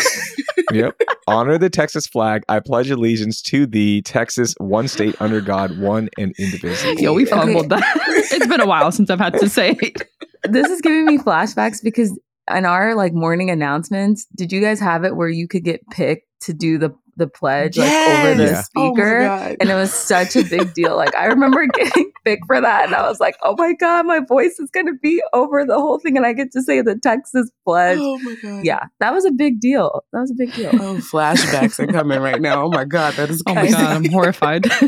Yep. 0.73 1.01
Honor 1.27 1.59
the 1.59 1.71
Texas 1.71 2.07
flag. 2.07 2.43
I 2.49 2.61
pledge 2.61 2.91
allegiance 2.91 3.43
to 3.43 3.67
the 3.67 4.03
Texas 4.03 4.55
one 4.59 4.87
state 4.87 5.17
under 5.21 5.41
God, 5.41 5.77
one 5.79 6.09
and 6.17 6.33
indivisible. 6.39 7.01
Yo, 7.01 7.13
we 7.13 7.23
Okay. 7.23 7.31
fumbled 7.31 7.71
that. 7.71 7.83
it's 8.31 8.47
been 8.47 8.61
a 8.61 8.67
while 8.67 8.93
since 8.93 9.11
I've 9.11 9.19
had 9.19 9.35
to 9.41 9.49
say 9.49 9.77
it. 9.83 10.03
this 10.45 10.69
is 10.69 10.81
giving 10.81 11.07
me 11.07 11.19
flashbacks 11.19 11.83
because 11.83 12.17
in 12.55 12.65
our 12.67 12.95
like 12.95 13.13
morning 13.13 13.51
announcements, 13.51 14.27
did 14.37 14.53
you 14.53 14.61
guys 14.61 14.79
have 14.79 15.03
it 15.05 15.17
where 15.17 15.29
you 15.29 15.49
could 15.49 15.65
get 15.65 15.81
picked 15.91 16.27
to 16.43 16.53
do 16.53 16.79
the 16.79 16.91
the 17.21 17.29
pledge 17.29 17.77
like 17.79 17.87
over 18.09 18.35
the 18.35 18.45
Yes. 18.47 18.69
Oh 18.77 18.93
speaker? 18.93 19.21
God. 19.23 19.57
and 19.61 19.71
it 19.71 19.75
was 19.75 19.93
such 19.93 20.35
a 20.35 20.43
big 20.43 20.75
deal. 20.75 20.97
Like 20.97 21.15
I 21.15 21.27
remember 21.27 21.65
getting 21.73 22.11
big 22.25 22.41
for 22.47 22.61
that, 22.61 22.87
and 22.87 22.95
I 22.97 23.09
was 23.09 23.21
like, 23.21 23.37
"Oh 23.43 23.55
my 23.57 23.75
god, 23.75 24.07
my 24.07 24.19
voice 24.19 24.59
is 24.59 24.71
gonna 24.71 24.95
be 25.01 25.23
over 25.33 25.65
the 25.65 25.79
whole 25.79 25.99
thing, 26.01 26.17
and 26.17 26.27
I 26.27 26.33
get 26.33 26.51
to 26.53 26.63
say 26.63 26.81
the 26.83 26.97
Texas 26.99 27.51
pledge." 27.65 27.99
Oh 28.01 28.19
my 28.19 28.35
God. 28.43 28.65
Yeah, 28.65 28.87
that 28.99 29.13
was 29.13 29.25
a 29.25 29.31
big 29.31 29.61
deal. 29.61 30.03
That 30.13 30.21
was 30.21 30.31
a 30.33 30.35
big 30.35 30.53
deal. 30.55 30.71
Oh, 30.75 30.97
flashbacks 30.97 31.79
are 31.79 31.87
coming 31.87 32.21
right 32.21 32.41
now. 32.41 32.65
Oh 32.65 32.71
my 32.71 32.85
God, 32.85 33.15
that 33.15 33.31
is 33.31 33.43
Oh 33.47 33.55
my 33.55 33.71
god, 33.71 33.97
I'm 33.97 34.11
horrified. 34.11 34.67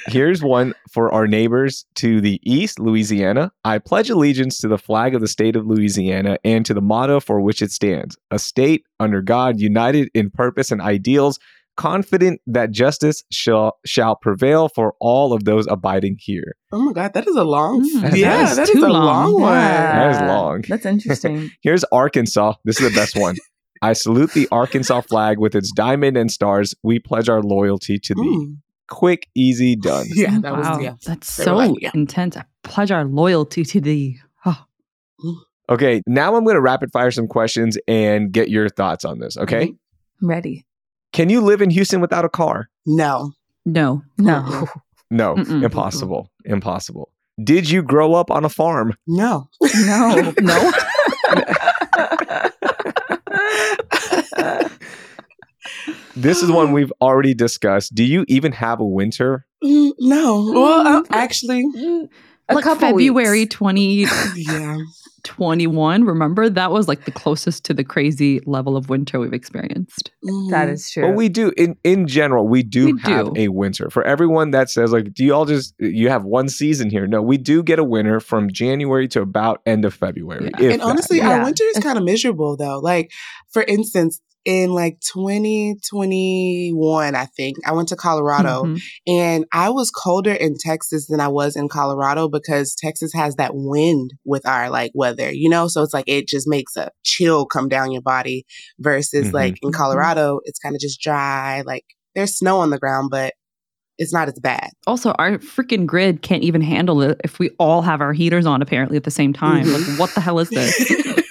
Here's 0.07 0.41
one 0.41 0.73
for 0.91 1.13
our 1.13 1.27
neighbors 1.27 1.85
to 1.95 2.21
the 2.21 2.39
east, 2.43 2.79
Louisiana. 2.79 3.51
I 3.65 3.79
pledge 3.79 4.09
allegiance 4.09 4.57
to 4.59 4.67
the 4.67 4.77
flag 4.77 5.15
of 5.15 5.21
the 5.21 5.27
state 5.27 5.55
of 5.55 5.65
Louisiana 5.65 6.37
and 6.43 6.65
to 6.65 6.73
the 6.73 6.81
motto 6.81 7.19
for 7.19 7.41
which 7.41 7.61
it 7.61 7.71
stands 7.71 8.17
a 8.31 8.39
state 8.39 8.85
under 8.99 9.21
God, 9.21 9.59
united 9.59 10.09
in 10.13 10.29
purpose 10.29 10.71
and 10.71 10.81
ideals, 10.81 11.39
confident 11.75 12.39
that 12.45 12.71
justice 12.71 13.23
shall, 13.31 13.77
shall 13.85 14.15
prevail 14.15 14.69
for 14.69 14.93
all 14.99 15.33
of 15.33 15.45
those 15.45 15.65
abiding 15.67 16.17
here. 16.19 16.55
Oh 16.71 16.81
my 16.81 16.93
God, 16.93 17.13
that 17.13 17.27
is 17.27 17.35
a 17.35 17.43
long. 17.43 17.83
Mm, 17.83 18.01
that 18.01 18.17
yeah, 18.17 18.49
is 18.49 18.57
that 18.57 18.69
is 18.69 18.75
too 18.75 18.85
a 18.85 18.87
long. 18.87 19.31
long 19.31 19.41
one. 19.41 19.51
That 19.53 20.11
is 20.15 20.27
long. 20.27 20.63
That's 20.67 20.85
interesting. 20.85 21.51
Here's 21.61 21.83
Arkansas. 21.85 22.53
This 22.63 22.79
is 22.79 22.91
the 22.91 22.95
best 22.95 23.15
one. 23.15 23.35
I 23.81 23.93
salute 23.93 24.31
the 24.31 24.47
Arkansas 24.49 25.01
flag 25.01 25.39
with 25.39 25.55
its 25.55 25.71
diamond 25.73 26.15
and 26.15 26.31
stars. 26.31 26.73
We 26.83 26.99
pledge 26.99 27.27
our 27.27 27.41
loyalty 27.41 27.99
to 27.99 28.13
thee. 28.13 28.21
Mm. 28.21 28.57
Quick, 28.93 29.27
easy, 29.33 29.75
done. 29.75 30.05
Yeah, 30.13 30.35
oh, 30.37 30.41
that 30.41 30.53
wow, 30.53 30.75
was 30.75 30.83
yeah. 30.83 30.93
that's 31.03 31.33
so 31.33 31.55
like, 31.55 31.71
yeah. 31.81 31.89
intense. 31.95 32.37
I 32.37 32.45
pledge 32.61 32.91
our 32.91 33.05
loyalty 33.05 33.63
to 33.65 33.81
thee. 33.81 34.19
Oh, 34.45 34.65
Okay, 35.69 36.03
now 36.05 36.35
I'm 36.35 36.43
going 36.43 36.55
to 36.55 36.61
rapid 36.61 36.91
fire 36.91 37.09
some 37.09 37.27
questions 37.27 37.77
and 37.87 38.31
get 38.31 38.49
your 38.49 38.69
thoughts 38.69 39.05
on 39.05 39.19
this. 39.19 39.37
Okay. 39.37 39.73
I'm 40.21 40.29
ready. 40.29 40.65
Can 41.13 41.29
you 41.29 41.41
live 41.41 41.61
in 41.61 41.69
Houston 41.69 42.01
without 42.01 42.25
a 42.25 42.29
car? 42.29 42.69
No. 42.85 43.31
no. 43.65 44.03
No. 44.17 44.67
No, 45.09 45.35
Mm-mm. 45.37 45.63
impossible. 45.63 46.29
Impossible. 46.45 47.09
Did 47.43 47.69
you 47.69 47.81
grow 47.81 48.13
up 48.13 48.29
on 48.29 48.45
a 48.45 48.49
farm? 48.49 48.93
No. 49.07 49.47
No. 49.61 50.33
No. 50.41 50.71
This 56.15 56.43
is 56.43 56.51
one 56.51 56.71
we've 56.71 56.93
already 57.01 57.33
discussed. 57.33 57.95
Do 57.95 58.03
you 58.03 58.25
even 58.27 58.51
have 58.51 58.79
a 58.79 58.85
winter? 58.85 59.45
Mm, 59.63 59.91
no. 59.99 60.51
Well, 60.53 60.87
uh, 60.87 61.01
Mm. 61.03 61.07
actually, 61.11 61.63
A 62.49 62.55
like 62.55 62.63
couple 62.65 62.89
February 62.89 63.39
weeks. 63.41 63.55
2021. 63.55 64.85
yeah. 66.01 66.09
Remember 66.09 66.49
that 66.49 66.71
was 66.71 66.87
like 66.89 67.05
the 67.05 67.11
closest 67.11 67.63
to 67.65 67.73
the 67.73 67.83
crazy 67.85 68.41
level 68.45 68.75
of 68.75 68.89
winter 68.89 69.17
we've 69.19 69.33
experienced. 69.33 70.11
That 70.49 70.67
Mhm. 70.67 70.73
is 70.73 70.91
true. 70.91 71.03
Well, 71.03 71.13
we 71.13 71.29
do 71.29 71.53
in 71.55 71.77
in 71.85 72.05
general. 72.07 72.45
We 72.47 72.61
do 72.63 72.87
We 72.93 72.99
have 73.03 73.33
do. 73.33 73.41
a 73.43 73.47
winter. 73.47 73.89
For 73.89 74.03
everyone 74.03 74.51
that 74.51 74.69
says 74.69 74.91
like, 74.91 75.13
do 75.13 75.23
you 75.23 75.33
all 75.33 75.45
just 75.45 75.73
you 75.79 76.09
have 76.09 76.25
one 76.25 76.49
season 76.49 76.89
here? 76.89 77.07
No, 77.07 77.21
we 77.21 77.37
do 77.37 77.63
get 77.63 77.79
a 77.79 77.83
winter 77.83 78.19
from 78.19 78.51
January 78.51 79.07
to 79.09 79.21
about 79.21 79.61
end 79.65 79.85
of 79.85 79.93
February. 79.93 80.51
Yeah. 80.59 80.65
if 80.65 80.71
and 80.73 80.81
that. 80.81 80.85
honestly, 80.85 81.17
Yeah. 81.19 81.37
our 81.39 81.45
winter 81.45 81.63
is 81.75 81.81
kind 81.81 81.97
of 81.97 82.03
miserable 82.03 82.57
though. 82.57 82.79
Like, 82.79 83.09
for 83.51 83.63
instance, 83.63 84.19
in 84.45 84.71
like 84.73 84.99
2021, 85.01 87.15
I 87.15 87.25
think 87.25 87.57
I 87.65 87.71
went 87.73 87.89
to 87.89 87.95
Colorado 87.95 88.63
Mhm. 88.63 88.81
and 89.07 89.45
I 89.53 89.69
was 89.69 89.89
colder 89.89 90.33
in 90.33 90.55
Texas 90.59 91.07
than 91.07 91.19
I 91.19 91.27
was 91.29 91.55
in 91.55 91.69
Colorado 91.69 92.27
because 92.27 92.75
Texas 92.75 93.11
has 93.13 93.35
that 93.35 93.51
wind 93.53 94.11
with 94.25 94.45
our 94.47 94.69
like 94.69 94.91
weather, 94.93 95.31
you 95.31 95.49
know? 95.49 95.67
So 95.67 95.81
it's 95.81 95.93
like 95.93 96.05
it 96.07 96.27
just 96.27 96.47
makes 96.47 96.75
a 96.75 96.89
chill 97.03 97.45
come 97.45 97.69
down 97.69 97.91
your 97.91 98.01
body 98.01 98.45
versus 98.79 99.27
Mhm. 99.29 99.33
like 99.33 99.57
in 99.61 99.71
Mhm. 99.71 99.75
Colorado, 99.75 100.39
it's 100.45 100.59
kind 100.59 100.75
of 100.75 100.81
just 100.81 100.99
dry, 101.01 101.61
like 101.65 101.85
there's 102.15 102.37
snow 102.37 102.59
on 102.59 102.69
the 102.69 102.79
ground, 102.79 103.09
but 103.11 103.33
it's 103.97 104.13
not 104.13 104.27
as 104.27 104.39
bad. 104.41 104.69
Also, 104.87 105.11
our 105.19 105.37
freaking 105.37 105.85
grid 105.85 106.21
can't 106.23 106.43
even 106.43 106.61
handle 106.61 107.01
it 107.01 107.21
if 107.23 107.37
we 107.39 107.51
all 107.59 107.81
have 107.83 108.01
our 108.01 108.11
heaters 108.11 108.45
on 108.45 108.61
apparently 108.61 108.97
at 108.97 109.03
the 109.03 109.11
same 109.11 109.31
time. 109.33 109.65
Mhm. 109.65 109.73
Like, 109.91 109.99
what 109.99 110.13
the 110.15 110.21
hell 110.21 110.39
is 110.39 110.49
this? 110.49 110.75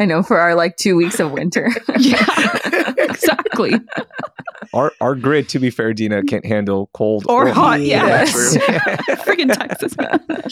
I 0.00 0.06
know 0.06 0.22
for 0.22 0.38
our 0.40 0.54
like 0.54 0.76
two 0.76 0.96
weeks 0.96 1.20
of 1.20 1.30
winter. 1.30 1.68
yeah, 1.98 2.94
exactly. 2.98 3.74
Our 4.72 4.92
our 5.00 5.14
grid, 5.14 5.48
to 5.50 5.58
be 5.58 5.68
fair, 5.70 5.92
Dina, 5.92 6.22
can't 6.24 6.44
handle 6.46 6.88
cold 6.94 7.26
Or 7.28 7.48
hot, 7.48 7.80
heat. 7.80 7.90
yeah. 7.90 8.24
true. 8.24 8.50
freaking 9.24 9.52
Texas. 9.52 9.94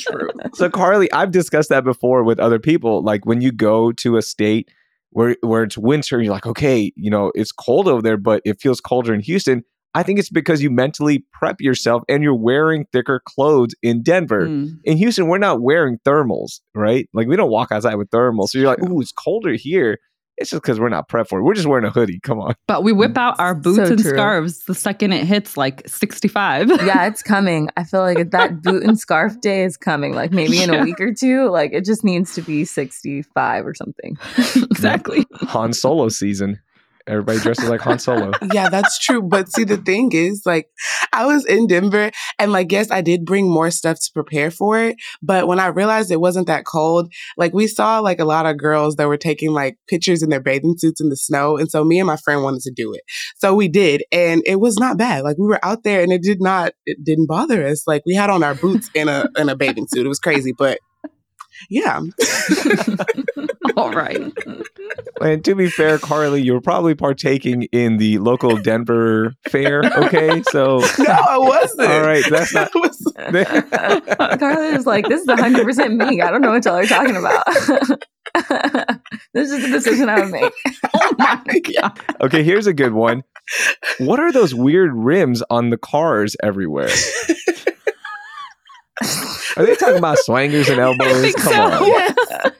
True. 0.03 0.31
so 0.55 0.69
Carly, 0.69 1.11
I've 1.13 1.31
discussed 1.31 1.71
that 1.71 1.83
before 1.85 2.25
with 2.25 2.39
other 2.39 2.59
people. 2.59 3.03
Like 3.03 3.25
when 3.27 3.41
you 3.41 3.51
go 3.51 3.91
to 3.93 4.17
a 4.19 4.23
state 4.23 4.71
where 5.11 5.37
where 5.41 5.63
it's 5.63 5.79
winter, 5.79 6.21
you're 6.21 6.33
like, 6.33 6.47
okay, 6.47 6.93
you 6.97 7.11
know, 7.11 7.33
it's 7.35 7.53
cold 7.53 7.89
over 7.89 8.03
there, 8.03 8.17
but 8.19 8.43
it 8.45 8.61
feels 8.61 8.81
colder 8.81 9.15
in 9.15 9.21
Houston. 9.21 9.65
I 9.95 10.03
think 10.03 10.19
it's 10.19 10.31
because 10.31 10.63
you 10.63 10.71
mentally 10.71 11.25
prep 11.33 11.61
yourself 11.61 12.03
and 12.09 12.23
you're 12.23 12.35
wearing 12.35 12.87
thicker 12.93 13.21
clothes 13.25 13.75
in 13.83 14.03
Denver. 14.03 14.47
Mm. 14.47 14.79
In 14.85 14.97
Houston, 14.99 15.27
we're 15.29 15.39
not 15.39 15.61
wearing 15.61 15.99
thermals, 16.07 16.61
right? 16.75 17.09
Like 17.15 17.27
we 17.27 17.37
don't 17.37 17.51
walk 17.51 17.73
outside 17.73 17.95
with 17.97 18.11
thermals. 18.11 18.49
So 18.51 18.59
you're 18.59 18.69
like, 18.69 18.83
ooh, 18.83 19.01
it's 19.01 19.13
colder 19.13 19.53
here. 19.55 19.99
It's 20.41 20.51
just 20.51 20.63
because 20.63 20.79
we're 20.79 20.89
not 20.89 21.09
prepped 21.09 21.31
for 21.31 21.41
it. 21.41 21.43
We're 21.43 21.55
just 21.55 21.67
wearing 21.67 21.85
a 21.85 21.91
hoodie. 21.91 22.21
Come 22.23 22.39
on. 22.39 22.55
But 22.69 22.85
we 22.85 22.93
whip 22.93 23.19
out 23.19 23.41
our 23.41 23.57
boots 23.57 23.79
So 23.79 23.85
and 23.87 23.99
true. 24.01 24.13
scarves 24.13 24.63
the 24.67 24.75
second 24.75 25.13
it 25.13 25.27
hits 25.27 25.57
like 25.57 25.83
65. 25.89 26.69
yeah, 26.87 27.07
it's 27.09 27.25
coming. 27.25 27.69
I 27.77 27.83
feel 27.83 28.03
like 28.03 28.31
that 28.31 28.63
boot 28.63 28.85
and 28.85 28.97
scarf 28.97 29.41
day 29.41 29.65
is 29.65 29.77
coming. 29.77 30.15
Like 30.15 30.31
maybe 30.31 30.63
in 30.63 30.73
Yeah. 30.73 30.83
a 30.83 30.85
week 30.85 31.01
or 31.01 31.13
two. 31.13 31.49
Like 31.51 31.73
it 31.73 31.85
just 31.85 32.05
needs 32.05 32.35
to 32.37 32.43
be 32.43 32.65
65 32.65 33.67
or 33.67 33.75
something. 33.75 34.17
exactly. 34.57 35.27
Han 35.41 35.73
Solo 35.73 36.09
season. 36.09 36.61
Everybody 37.09 37.39
dresses 37.41 37.69
like 37.69 37.81
Han 37.81 37.99
Solo. 37.99 38.33
Yeah, 38.53 38.69
that's 38.69 38.99
true. 38.99 39.23
But 39.23 39.51
see, 39.53 39.65
the 39.65 39.77
thing 39.79 40.11
is, 40.13 40.43
like, 40.45 40.69
I 41.13 41.27
was 41.27 41.45
in 41.45 41.67
Denver 41.67 42.11
and, 42.39 42.53
like, 42.53 42.71
yes, 42.71 42.91
I 42.91 43.01
did 43.01 43.25
bring 43.25 43.51
more 43.51 43.71
stuff 43.71 43.99
to 43.99 44.11
prepare 44.13 44.51
for 44.51 44.79
it. 44.79 44.97
But 45.23 45.47
when 45.47 45.59
I 45.59 45.69
realized 45.69 46.11
it 46.11 46.21
wasn't 46.21 46.47
that 46.47 46.65
cold, 46.65 47.13
like, 47.37 47.53
we 47.55 47.67
saw, 47.67 48.01
like, 48.01 48.21
a 48.21 48.25
lot 48.25 48.47
of 48.47 48.59
girls 48.59 48.97
that 48.97 49.09
were 49.09 49.17
taking, 49.17 49.53
like, 49.53 49.77
pictures 49.89 50.23
in 50.23 50.31
their 50.31 50.41
bathing 50.41 50.75
suits 50.77 51.01
in 51.01 51.09
the 51.09 51.17
snow. 51.17 51.57
And 51.57 51.71
so 51.71 51.85
me 51.85 51.99
and 51.99 52.07
my 52.07 52.17
friend 52.17 52.43
wanted 52.43 52.63
to 52.63 52.73
do 52.75 52.93
it. 52.93 53.03
So 53.37 53.55
we 53.55 53.69
did. 53.69 54.03
And 54.13 54.43
it 54.47 54.61
was 54.61 54.77
not 54.79 54.99
bad. 54.99 55.25
Like, 55.25 55.39
we 55.39 55.47
were 55.47 55.65
out 55.65 55.83
there 55.85 56.03
and 56.03 56.13
it 56.13 56.23
did 56.23 56.41
not, 56.41 56.73
it 56.85 56.99
didn't 57.03 57.27
bother 57.29 57.67
us. 57.67 57.87
Like, 57.87 58.03
we 58.07 58.15
had 58.15 58.31
on 58.31 58.43
our 58.43 58.55
boots 58.55 58.91
in 58.95 59.09
a, 59.09 59.29
in 59.37 59.49
a 59.49 59.57
bathing 59.57 59.87
suit. 59.89 60.05
It 60.05 60.09
was 60.09 60.19
crazy. 60.19 60.53
But 60.57 60.79
yeah. 61.71 62.01
All 63.77 63.93
right. 63.93 64.21
And 65.21 65.45
to 65.45 65.55
be 65.55 65.69
fair, 65.69 65.99
Carly, 65.99 66.43
you 66.43 66.53
were 66.53 66.61
probably 66.61 66.95
partaking 66.95 67.65
in 67.73 67.99
the 67.99 68.19
local 68.19 68.57
Denver 68.57 69.35
fair. 69.49 69.83
Okay, 69.85 70.43
so 70.51 70.79
No, 70.99 71.05
I 71.11 71.39
wasn't. 71.39 71.89
all 71.91 72.01
right, 72.03 72.25
that's 72.29 72.55
not. 72.55 72.71
I 72.75 72.79
was- 72.79 74.39
Carly 74.39 74.69
is 74.69 74.87
like, 74.87 75.07
this 75.09 75.21
is 75.23 75.27
100% 75.27 75.97
me. 76.09 76.21
I 76.23 76.31
don't 76.31 76.41
know 76.41 76.51
what 76.51 76.65
y'all 76.65 76.77
are 76.77 76.87
talking 76.87 77.17
about. 77.17 77.45
this 79.35 79.51
is 79.51 79.63
the 79.63 79.69
decision 79.69 80.09
I 80.09 80.21
would 80.21 80.31
make. 80.31 80.53
Oh 80.95 81.15
my 81.19 81.61
God. 81.81 81.99
Okay, 82.21 82.43
here's 82.43 82.67
a 82.67 82.73
good 82.75 82.93
one. 82.93 83.23
What 83.99 84.21
are 84.21 84.31
those 84.33 84.55
weird 84.55 84.93
rims 84.95 85.43
on 85.51 85.71
the 85.71 85.79
cars 85.79 86.37
everywhere? 86.43 86.91
Are 89.57 89.65
they 89.65 89.77
talking 89.77 89.99
about 89.99 90.19
swangers 90.27 90.69
and 90.71 90.81
elbows? 90.81 91.35
Come 91.35 91.53
so. 91.53 91.63
on. 91.63 91.87
Yeah. 91.87 92.51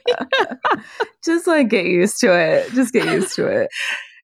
Just 1.23 1.47
like 1.47 1.69
get 1.69 1.85
used 1.85 2.19
to 2.21 2.33
it. 2.33 2.71
Just 2.71 2.93
get 2.93 3.05
used 3.05 3.35
to 3.35 3.47
it. 3.47 3.69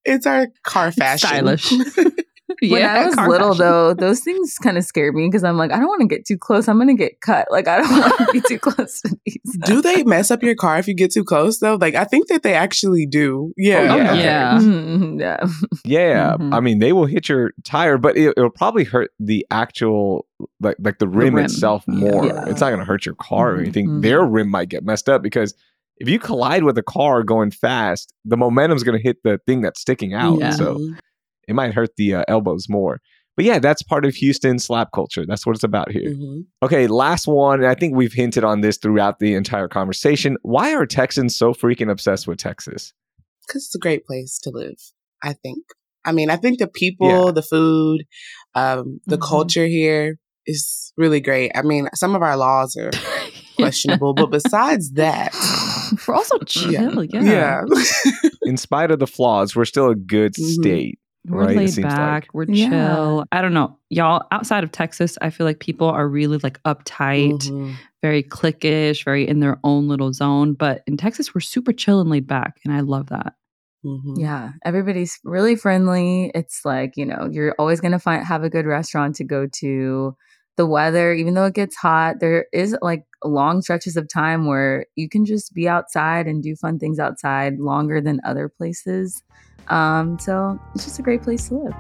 It's 0.06 0.26
our 0.26 0.48
car 0.64 0.92
fashion. 0.92 1.28
Stylish. 1.30 1.74
when 2.62 2.84
I 2.84 3.06
was 3.08 3.16
little, 3.28 3.50
fashion. 3.54 3.66
though, 3.66 3.94
those 3.94 4.20
things 4.22 4.58
kind 4.62 4.78
of 4.78 4.84
scared 4.84 5.16
me 5.16 5.28
because 5.28 5.44
I'm 5.44 5.58
like, 5.58 5.72
I 5.72 5.78
don't 5.78 5.88
want 5.88 6.02
to 6.02 6.08
get 6.08 6.26
too 6.26 6.38
close. 6.38 6.68
I'm 6.68 6.78
going 6.78 6.88
to 6.90 6.94
get 6.94 7.22
cut. 7.22 7.48
Like, 7.50 7.68
I 7.68 7.78
don't 7.82 7.90
want 8.00 8.18
to 8.20 8.32
be 8.32 8.42
too 8.42 8.60
close 8.60 9.02
to 9.02 9.18
these. 9.26 9.58
do 9.66 9.82
they 9.82 10.04
mess 10.04 10.30
up 10.32 10.44
your 10.44 10.56
car 10.56 10.78
if 10.78 10.88
you 10.88 10.94
get 10.94 11.12
too 11.12 11.24
close 11.24 11.60
though? 11.60 11.76
Like 11.76 11.96
I 11.96 12.04
think 12.04 12.28
that 12.28 12.44
they 12.44 12.54
actually 12.54 13.06
do. 13.06 13.52
Yeah. 13.58 13.88
Oh, 13.94 13.96
yeah. 13.98 14.14
yeah. 14.14 14.60
Mhm, 14.60 15.20
yeah. 15.20 15.48
Yeah, 15.86 16.36
Mhm. 16.40 16.54
I 16.54 16.60
mean 16.60 16.80
they 16.80 16.94
will 16.94 17.06
hit 17.06 17.30
your 17.30 17.52
tire, 17.64 17.98
but 17.98 18.18
it, 18.18 18.34
it'll 18.38 18.50
probably 18.50 18.84
hurt 18.84 19.12
the 19.20 19.46
actual 19.52 20.26
like 20.60 20.76
like 20.80 21.00
the 21.00 21.08
rim, 21.08 21.36
rim. 21.36 21.46
itself 21.46 21.84
more. 21.88 22.26
Yeah. 22.26 22.46
It's 22.48 22.62
not 22.62 22.70
going 22.70 22.80
to 22.80 22.86
hurt 22.86 23.06
your 23.06 23.16
car 23.16 23.52
or 23.54 23.58
Mhm. 23.58 23.62
anything. 23.62 23.88
Mhm. 23.88 24.02
Their 24.02 24.24
rim 24.26 24.50
might 24.50 24.70
get 24.70 24.84
messed 24.84 25.10
up 25.10 25.22
because 25.22 25.54
if 25.98 26.10
you 26.10 26.20
collide 26.20 26.64
with 26.64 26.78
a 26.78 26.84
car 26.84 27.24
going 27.24 27.52
fast, 27.52 28.14
the 28.26 28.36
momentum's 28.38 28.84
going 28.84 28.98
to 28.98 29.04
hit 29.04 29.18
the 29.24 29.40
thing 29.48 29.62
that's 29.62 29.80
sticking 29.80 30.14
out. 30.14 30.40
Yeah. 30.40 30.50
So 30.52 30.78
it 31.48 31.54
might 31.56 31.74
hurt 31.74 31.96
the 31.98 32.16
uh, 32.16 32.24
elbows 32.28 32.68
more. 32.70 33.00
But 33.36 33.44
yeah, 33.46 33.60
that's 33.60 33.84
part 33.84 34.06
of 34.06 34.16
Houston 34.16 34.60
slab 34.60 34.88
culture. 34.94 35.26
That's 35.28 35.46
what 35.46 35.56
it's 35.56 35.64
about 35.64 35.92
here. 35.92 36.12
Mhm. 36.12 36.46
Okay, 36.64 36.88
last 36.88 37.28
one. 37.28 37.60
and 37.60 37.68
I 37.68 37.76
think 37.76 37.94
we've 37.96 38.14
hinted 38.14 38.46
on 38.46 38.62
this 38.62 38.78
throughout 38.78 39.20
the 39.20 39.34
entire 39.34 39.68
conversation. 39.68 40.38
Why 40.44 40.74
are 40.74 40.86
Texans 40.86 41.36
so 41.36 41.54
freaking 41.54 41.92
obsessed 41.92 42.28
with 42.28 42.38
Texas? 42.38 42.94
Cause 43.50 43.66
it's 43.66 43.76
a 43.76 43.80
great 43.80 44.06
place 44.06 44.40
to 44.44 44.50
live. 44.52 44.78
I 45.22 45.34
think. 45.34 45.64
I 46.06 46.12
mean, 46.14 46.30
I 46.30 46.36
think 46.38 46.60
the 46.60 46.68
people, 46.68 47.34
the 47.34 47.42
food, 47.42 48.06
um, 48.54 49.00
the 49.06 49.18
Mhm. 49.18 49.28
culture 49.28 49.66
here 49.66 50.18
is 50.46 50.94
really 50.98 51.20
great. 51.20 51.52
I 51.56 51.62
mean, 51.64 51.90
some 51.96 52.16
of 52.16 52.22
our 52.22 52.38
laws 52.38 52.76
are 52.78 52.92
questionable, 53.58 54.14
but 54.14 54.28
besides 54.32 54.92
that, 54.94 55.34
We're 56.08 56.16
also 56.16 56.40
chill. 56.40 57.04
Yeah. 57.06 57.22
yeah. 57.22 57.62
In 58.44 58.58
spite 58.58 58.92
of 58.92 59.00
the 59.00 59.08
flaws, 59.08 59.56
we're 59.56 59.66
still 59.66 59.90
a 59.90 59.96
good 59.96 60.34
Mhm. 60.34 60.44
state. 60.62 61.00
We're 61.28 61.42
Right, 61.46 61.52
it 61.52 61.58
laid 61.58 61.70
seems 61.74 61.86
like. 61.86 61.96
back. 61.96 62.28
We're 62.34 62.46
Yeah. 62.46 62.70
chill. 62.70 63.26
I 63.32 63.42
don't 63.42 63.54
know. 63.54 63.78
Y'all, 63.90 64.24
outside 64.32 64.64
of 64.64 64.72
Texas, 64.72 65.18
I 65.22 65.30
feel 65.30 65.46
like 65.46 65.60
people 65.60 65.88
are 65.88 66.08
really 66.08 66.38
like 66.44 66.62
uptight, 66.64 67.50
Mhm. 67.50 67.74
very 68.02 68.22
cliquish, 68.24 69.04
very 69.04 69.28
in 69.28 69.40
their 69.40 69.58
own 69.64 69.88
little 69.88 70.14
zone. 70.14 70.54
But 70.54 70.84
in 70.88 70.98
Texas, 70.98 71.34
we're 71.34 71.42
super 71.42 71.74
chill 71.74 72.00
and 72.02 72.10
laid 72.10 72.28
back. 72.28 72.60
And 72.64 72.74
I 72.74 72.82
love 72.82 73.08
that. 73.08 73.34
Mhm. 73.86 74.20
Yeah, 74.20 74.52
everybody's 74.64 75.20
really 75.24 75.56
friendly. 75.56 76.32
It's 76.34 76.62
like, 76.66 76.98
you 76.98 77.06
know, 77.06 77.28
you're 77.32 77.56
always 77.60 77.82
going 77.82 77.92
to 77.92 78.00
find 78.00 78.24
have 78.26 78.44
a 78.44 78.50
good 78.50 78.66
restaurant 78.66 79.16
to 79.18 79.24
go 79.24 79.48
to. 79.60 80.16
The 80.58 80.66
weather, 80.66 81.12
even 81.12 81.34
though 81.34 81.44
it 81.48 81.54
gets 81.54 81.76
hot, 81.76 82.22
there 82.22 82.46
is 82.54 82.78
like 82.82 83.04
long 83.26 83.62
stretches 83.62 83.98
of 83.98 84.08
time 84.08 84.46
where 84.46 84.86
you 84.96 85.10
can 85.10 85.26
just 85.26 85.54
be 85.54 85.68
outside 85.68 86.28
and 86.28 86.42
do 86.42 86.56
fun 86.56 86.80
things 86.80 86.98
outside 86.98 87.60
longer 87.60 88.00
than 88.00 88.22
other 88.24 88.48
places. 88.48 89.22
Um, 89.70 90.20
so 90.20 90.60
it's 90.74 90.86
just 90.86 91.00
a 91.00 91.02
great 91.02 91.24
place 91.24 91.48
to 91.50 91.56
live. 91.56 91.76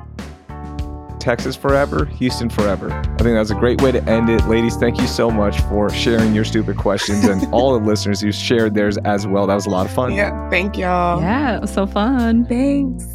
Texas 1.20 1.56
forever, 1.56 2.06
Houston 2.06 2.50
forever. 2.52 2.92
I 2.92 3.24
think 3.24 3.36
that's 3.36 3.50
a 3.50 3.56
great 3.56 3.82
way 3.82 3.92
to 3.92 4.04
end 4.04 4.30
it. 4.30 4.46
Ladies, 4.46 4.76
thank 4.76 5.02
you 5.02 5.08
so 5.08 5.32
much 5.32 5.60
for 5.62 5.90
sharing 5.90 6.36
your 6.36 6.46
stupid 6.46 6.78
questions 6.78 7.26
and 7.26 7.44
all 7.52 7.78
the 7.80 7.84
listeners 7.84 8.22
who 8.22 8.32
shared 8.32 8.76
theirs 8.76 8.98
as 9.06 9.26
well. 9.26 9.48
That 9.48 9.56
was 9.56 9.66
a 9.66 9.72
lot 9.72 9.88
of 9.88 9.92
fun. 9.92 10.14
Yeah. 10.14 10.50
Thank 10.52 10.78
y'all. 10.78 11.20
yeah, 11.20 11.56
it 11.56 11.62
was 11.62 11.74
so 11.74 11.88
fun. 11.88 12.46
Thanks. 12.46 13.06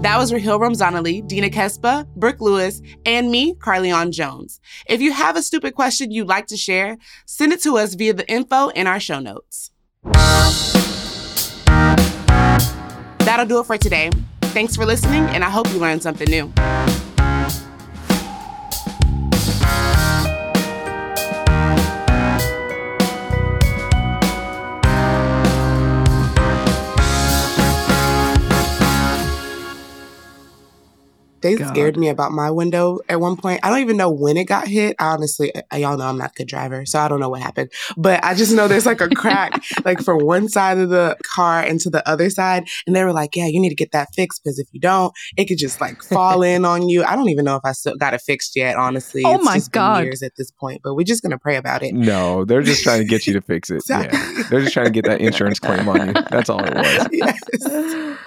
That 0.00 0.18
was 0.18 0.32
Raheel 0.32 0.58
Ramzanali, 0.58 1.26
Dina 1.26 1.50
Kesbeh, 1.50 2.06
Brooke 2.16 2.40
Lewis, 2.40 2.80
and 3.04 3.30
me, 3.30 3.54
Carlignon 3.56 4.12
Jones. 4.12 4.60
If 4.86 5.02
you 5.02 5.12
have 5.12 5.36
a 5.36 5.42
stupid 5.42 5.74
question 5.74 6.10
you'd 6.12 6.28
like 6.28 6.46
to 6.46 6.56
share, 6.56 6.96
send 7.26 7.52
it 7.52 7.60
to 7.62 7.76
us 7.76 7.94
via 7.94 8.14
the 8.14 8.26
info 8.30 8.68
in 8.68 8.86
our 8.86 9.00
show 9.00 9.20
notes. 9.20 9.70
That'll 13.36 13.46
do 13.46 13.60
it 13.60 13.66
for 13.66 13.76
today. 13.76 14.08
Thanks 14.40 14.76
for 14.76 14.86
listening, 14.86 15.22
and 15.24 15.44
I 15.44 15.50
hope 15.50 15.68
you 15.68 15.78
learned 15.78 16.02
something 16.02 16.26
new. 16.30 16.50
They 31.46 31.54
God. 31.56 31.68
scared 31.68 31.96
me 31.96 32.08
about 32.08 32.32
my 32.32 32.50
window 32.50 32.98
at 33.08 33.20
one 33.20 33.36
point. 33.36 33.60
I 33.62 33.70
don't 33.70 33.78
even 33.80 33.96
know 33.96 34.10
when 34.10 34.36
it 34.36 34.44
got 34.44 34.66
hit. 34.66 34.96
Honestly, 34.98 35.52
I- 35.70 35.76
y'all 35.78 35.96
know 35.96 36.06
I'm 36.06 36.18
not 36.18 36.30
a 36.30 36.34
good 36.34 36.48
driver, 36.48 36.84
so 36.86 36.98
I 36.98 37.06
don't 37.08 37.20
know 37.20 37.28
what 37.28 37.40
happened. 37.40 37.70
But 37.96 38.24
I 38.24 38.34
just 38.34 38.52
know 38.52 38.66
there's 38.66 38.86
like 38.86 39.00
a 39.00 39.08
crack, 39.08 39.62
like 39.84 40.00
from 40.02 40.18
one 40.24 40.48
side 40.48 40.78
of 40.78 40.88
the 40.88 41.16
car 41.24 41.62
into 41.62 41.88
the 41.90 42.06
other 42.08 42.30
side. 42.30 42.66
And 42.86 42.96
they 42.96 43.04
were 43.04 43.12
like, 43.12 43.36
"Yeah, 43.36 43.46
you 43.46 43.60
need 43.60 43.68
to 43.70 43.74
get 43.76 43.92
that 43.92 44.08
fixed 44.14 44.42
because 44.42 44.58
if 44.58 44.66
you 44.72 44.80
don't, 44.80 45.12
it 45.36 45.44
could 45.46 45.58
just 45.58 45.80
like 45.80 46.02
fall 46.02 46.42
in 46.42 46.64
on 46.64 46.88
you." 46.88 47.04
I 47.04 47.14
don't 47.14 47.28
even 47.28 47.44
know 47.44 47.56
if 47.56 47.64
I 47.64 47.72
still 47.72 47.94
got 47.96 48.12
it 48.14 48.22
fixed 48.22 48.56
yet. 48.56 48.76
Honestly, 48.76 49.22
Oh 49.24 49.36
It's 49.36 49.44
my 49.44 49.60
God. 49.70 50.04
years 50.04 50.22
at 50.22 50.32
this 50.36 50.50
point. 50.50 50.80
But 50.82 50.94
we're 50.94 51.04
just 51.04 51.22
gonna 51.22 51.38
pray 51.38 51.56
about 51.56 51.82
it. 51.82 51.94
No, 51.94 52.44
they're 52.44 52.62
just 52.62 52.82
trying 52.82 52.98
to 53.00 53.04
get 53.06 53.26
you 53.26 53.32
to 53.34 53.40
fix 53.40 53.70
it. 53.70 53.76
Exactly. 53.86 54.18
Yeah. 54.18 54.42
They're 54.50 54.60
just 54.62 54.72
trying 54.72 54.86
to 54.86 54.90
get 54.90 55.04
that 55.04 55.20
insurance 55.20 55.60
claim 55.60 55.88
on 55.88 56.08
you. 56.08 56.12
That's 56.30 56.48
all 56.50 56.60
it 56.64 56.74
was. 56.74 57.08
yes. 57.12 58.18